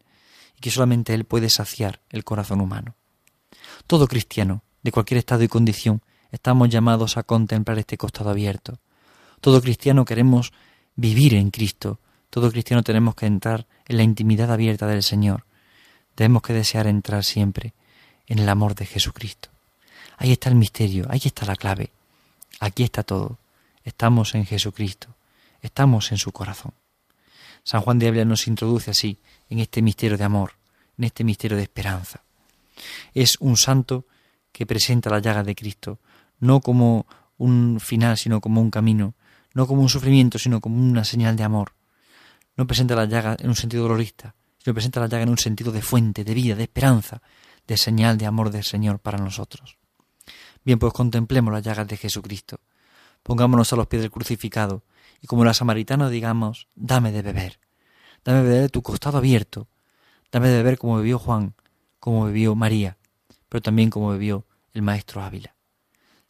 y 0.56 0.60
que 0.60 0.70
solamente 0.70 1.14
Él 1.14 1.24
puede 1.24 1.48
saciar 1.48 2.00
el 2.10 2.24
corazón 2.24 2.60
humano. 2.60 2.96
Todo 3.86 4.08
cristiano, 4.08 4.62
de 4.82 4.92
cualquier 4.92 5.18
estado 5.18 5.42
y 5.42 5.48
condición, 5.48 6.02
estamos 6.30 6.68
llamados 6.68 7.16
a 7.16 7.22
contemplar 7.22 7.78
este 7.78 7.96
costado 7.96 8.30
abierto. 8.30 8.78
Todo 9.40 9.60
cristiano 9.60 10.04
queremos 10.04 10.52
vivir 10.96 11.34
en 11.34 11.50
Cristo, 11.50 11.98
todo 12.30 12.50
cristiano 12.50 12.82
tenemos 12.82 13.14
que 13.14 13.26
entrar 13.26 13.66
en 13.86 13.96
la 13.96 14.02
intimidad 14.02 14.50
abierta 14.50 14.86
del 14.86 15.02
Señor. 15.02 15.44
Tenemos 16.14 16.42
que 16.42 16.52
desear 16.52 16.86
entrar 16.86 17.24
siempre 17.24 17.74
en 18.26 18.38
el 18.38 18.48
amor 18.48 18.74
de 18.74 18.86
Jesucristo. 18.86 19.50
Ahí 20.16 20.32
está 20.32 20.48
el 20.48 20.54
misterio, 20.54 21.06
ahí 21.10 21.20
está 21.24 21.44
la 21.46 21.56
clave. 21.56 21.90
Aquí 22.60 22.84
está 22.84 23.02
todo. 23.02 23.38
Estamos 23.84 24.34
en 24.34 24.46
Jesucristo, 24.46 25.08
estamos 25.60 26.12
en 26.12 26.18
su 26.18 26.32
corazón. 26.32 26.72
San 27.64 27.80
Juan 27.80 27.98
de 27.98 28.08
Ávila 28.08 28.24
nos 28.24 28.46
introduce 28.46 28.90
así 28.90 29.18
en 29.50 29.58
este 29.58 29.82
misterio 29.82 30.16
de 30.16 30.24
amor, 30.24 30.52
en 30.98 31.04
este 31.04 31.24
misterio 31.24 31.56
de 31.56 31.64
esperanza. 31.64 32.22
Es 33.14 33.36
un 33.40 33.56
santo 33.56 34.04
que 34.52 34.66
presenta 34.66 35.10
la 35.10 35.18
llaga 35.18 35.42
de 35.42 35.54
Cristo, 35.54 35.98
no 36.38 36.60
como 36.60 37.06
un 37.38 37.80
final, 37.80 38.16
sino 38.16 38.40
como 38.40 38.60
un 38.60 38.70
camino, 38.70 39.14
no 39.54 39.66
como 39.66 39.82
un 39.82 39.88
sufrimiento, 39.88 40.38
sino 40.38 40.60
como 40.60 40.76
una 40.76 41.04
señal 41.04 41.36
de 41.36 41.44
amor. 41.44 41.72
No 42.56 42.66
presenta 42.66 42.94
la 42.94 43.06
llaga 43.06 43.36
en 43.38 43.48
un 43.48 43.56
sentido 43.56 43.82
dolorista, 43.84 44.34
sino 44.58 44.74
presenta 44.74 45.00
la 45.00 45.08
llaga 45.08 45.24
en 45.24 45.30
un 45.30 45.38
sentido 45.38 45.72
de 45.72 45.82
fuente, 45.82 46.24
de 46.24 46.34
vida, 46.34 46.54
de 46.54 46.64
esperanza, 46.64 47.22
de 47.66 47.76
señal 47.76 48.18
de 48.18 48.26
amor 48.26 48.50
del 48.50 48.64
Señor 48.64 48.98
para 48.98 49.18
nosotros. 49.18 49.78
Bien, 50.64 50.78
pues 50.78 50.92
contemplemos 50.92 51.52
las 51.52 51.62
llagas 51.62 51.88
de 51.88 51.96
Jesucristo. 51.96 52.60
Pongámonos 53.22 53.72
a 53.72 53.76
los 53.76 53.86
pies 53.86 54.02
del 54.02 54.10
crucificado 54.10 54.82
y 55.20 55.26
como 55.26 55.44
la 55.44 55.54
samaritana 55.54 56.08
digamos, 56.08 56.68
dame 56.74 57.12
de 57.12 57.22
beber, 57.22 57.60
dame 58.24 58.38
de 58.38 58.44
beber 58.44 58.62
de 58.62 58.68
tu 58.68 58.82
costado 58.82 59.18
abierto, 59.18 59.68
dame 60.30 60.48
de 60.48 60.56
beber 60.58 60.78
como 60.78 60.96
bebió 60.96 61.18
Juan, 61.18 61.54
como 62.00 62.24
bebió 62.24 62.54
María, 62.54 62.98
pero 63.52 63.60
también 63.60 63.90
como 63.90 64.08
bebió 64.08 64.46
el 64.72 64.80
maestro 64.80 65.22
Ávila. 65.22 65.54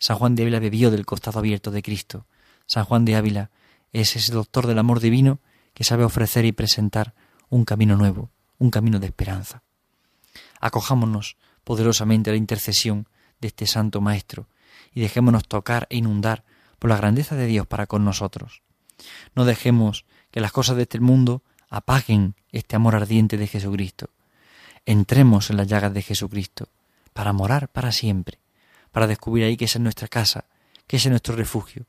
San 0.00 0.16
Juan 0.16 0.34
de 0.34 0.42
Ávila 0.42 0.58
bebió 0.58 0.90
del 0.90 1.06
costado 1.06 1.38
abierto 1.38 1.70
de 1.70 1.80
Cristo. 1.80 2.26
San 2.66 2.84
Juan 2.84 3.04
de 3.04 3.14
Ávila 3.14 3.52
es 3.92 4.16
ese 4.16 4.32
doctor 4.32 4.66
del 4.66 4.80
amor 4.80 4.98
divino 4.98 5.38
que 5.72 5.84
sabe 5.84 6.02
ofrecer 6.02 6.44
y 6.46 6.50
presentar 6.50 7.14
un 7.48 7.64
camino 7.64 7.96
nuevo, 7.96 8.32
un 8.58 8.72
camino 8.72 8.98
de 8.98 9.06
esperanza. 9.06 9.62
Acojámonos 10.60 11.36
poderosamente 11.62 12.30
a 12.30 12.32
la 12.32 12.38
intercesión 12.38 13.06
de 13.40 13.46
este 13.46 13.68
Santo 13.68 14.00
Maestro 14.00 14.48
y 14.92 15.00
dejémonos 15.00 15.46
tocar 15.46 15.86
e 15.90 15.98
inundar 15.98 16.42
por 16.80 16.90
la 16.90 16.96
grandeza 16.96 17.36
de 17.36 17.46
Dios 17.46 17.68
para 17.68 17.86
con 17.86 18.04
nosotros. 18.04 18.62
No 19.36 19.44
dejemos 19.44 20.06
que 20.32 20.40
las 20.40 20.50
cosas 20.50 20.74
de 20.74 20.82
este 20.82 20.98
mundo 20.98 21.44
apaguen 21.70 22.34
este 22.50 22.74
amor 22.74 22.96
ardiente 22.96 23.36
de 23.36 23.46
Jesucristo. 23.46 24.10
Entremos 24.86 25.50
en 25.50 25.58
las 25.58 25.68
llagas 25.68 25.94
de 25.94 26.02
Jesucristo 26.02 26.68
para 27.12 27.32
morar 27.32 27.68
para 27.68 27.92
siempre, 27.92 28.40
para 28.90 29.06
descubrir 29.06 29.44
ahí 29.44 29.56
que 29.56 29.66
esa 29.66 29.78
es 29.78 29.82
nuestra 29.82 30.08
casa, 30.08 30.46
que 30.86 30.96
ese 30.96 31.08
es 31.08 31.10
nuestro 31.10 31.36
refugio, 31.36 31.86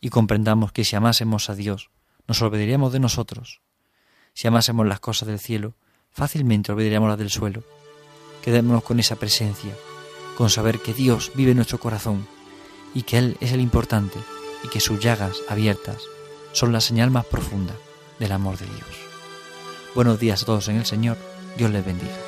y 0.00 0.10
comprendamos 0.10 0.72
que 0.72 0.84
si 0.84 0.96
amásemos 0.96 1.50
a 1.50 1.54
Dios, 1.54 1.90
nos 2.26 2.40
olvidaríamos 2.42 2.92
de 2.92 3.00
nosotros. 3.00 3.62
Si 4.34 4.46
amásemos 4.46 4.86
las 4.86 5.00
cosas 5.00 5.28
del 5.28 5.38
cielo, 5.38 5.74
fácilmente 6.10 6.72
olvidaríamos 6.72 7.08
las 7.08 7.18
del 7.18 7.30
suelo. 7.30 7.64
Quedémonos 8.42 8.84
con 8.84 9.00
esa 9.00 9.16
presencia, 9.16 9.74
con 10.36 10.50
saber 10.50 10.78
que 10.78 10.94
Dios 10.94 11.32
vive 11.34 11.50
en 11.50 11.56
nuestro 11.56 11.78
corazón 11.78 12.26
y 12.94 13.02
que 13.02 13.18
Él 13.18 13.36
es 13.40 13.52
el 13.52 13.60
importante 13.60 14.18
y 14.62 14.68
que 14.68 14.80
sus 14.80 15.00
llagas 15.00 15.38
abiertas 15.48 16.02
son 16.52 16.72
la 16.72 16.80
señal 16.80 17.10
más 17.10 17.24
profunda 17.26 17.74
del 18.18 18.32
amor 18.32 18.58
de 18.58 18.66
Dios. 18.66 19.08
Buenos 19.94 20.20
días 20.20 20.42
a 20.42 20.46
todos 20.46 20.68
en 20.68 20.76
el 20.76 20.86
Señor, 20.86 21.16
Dios 21.56 21.70
les 21.70 21.84
bendiga. 21.84 22.27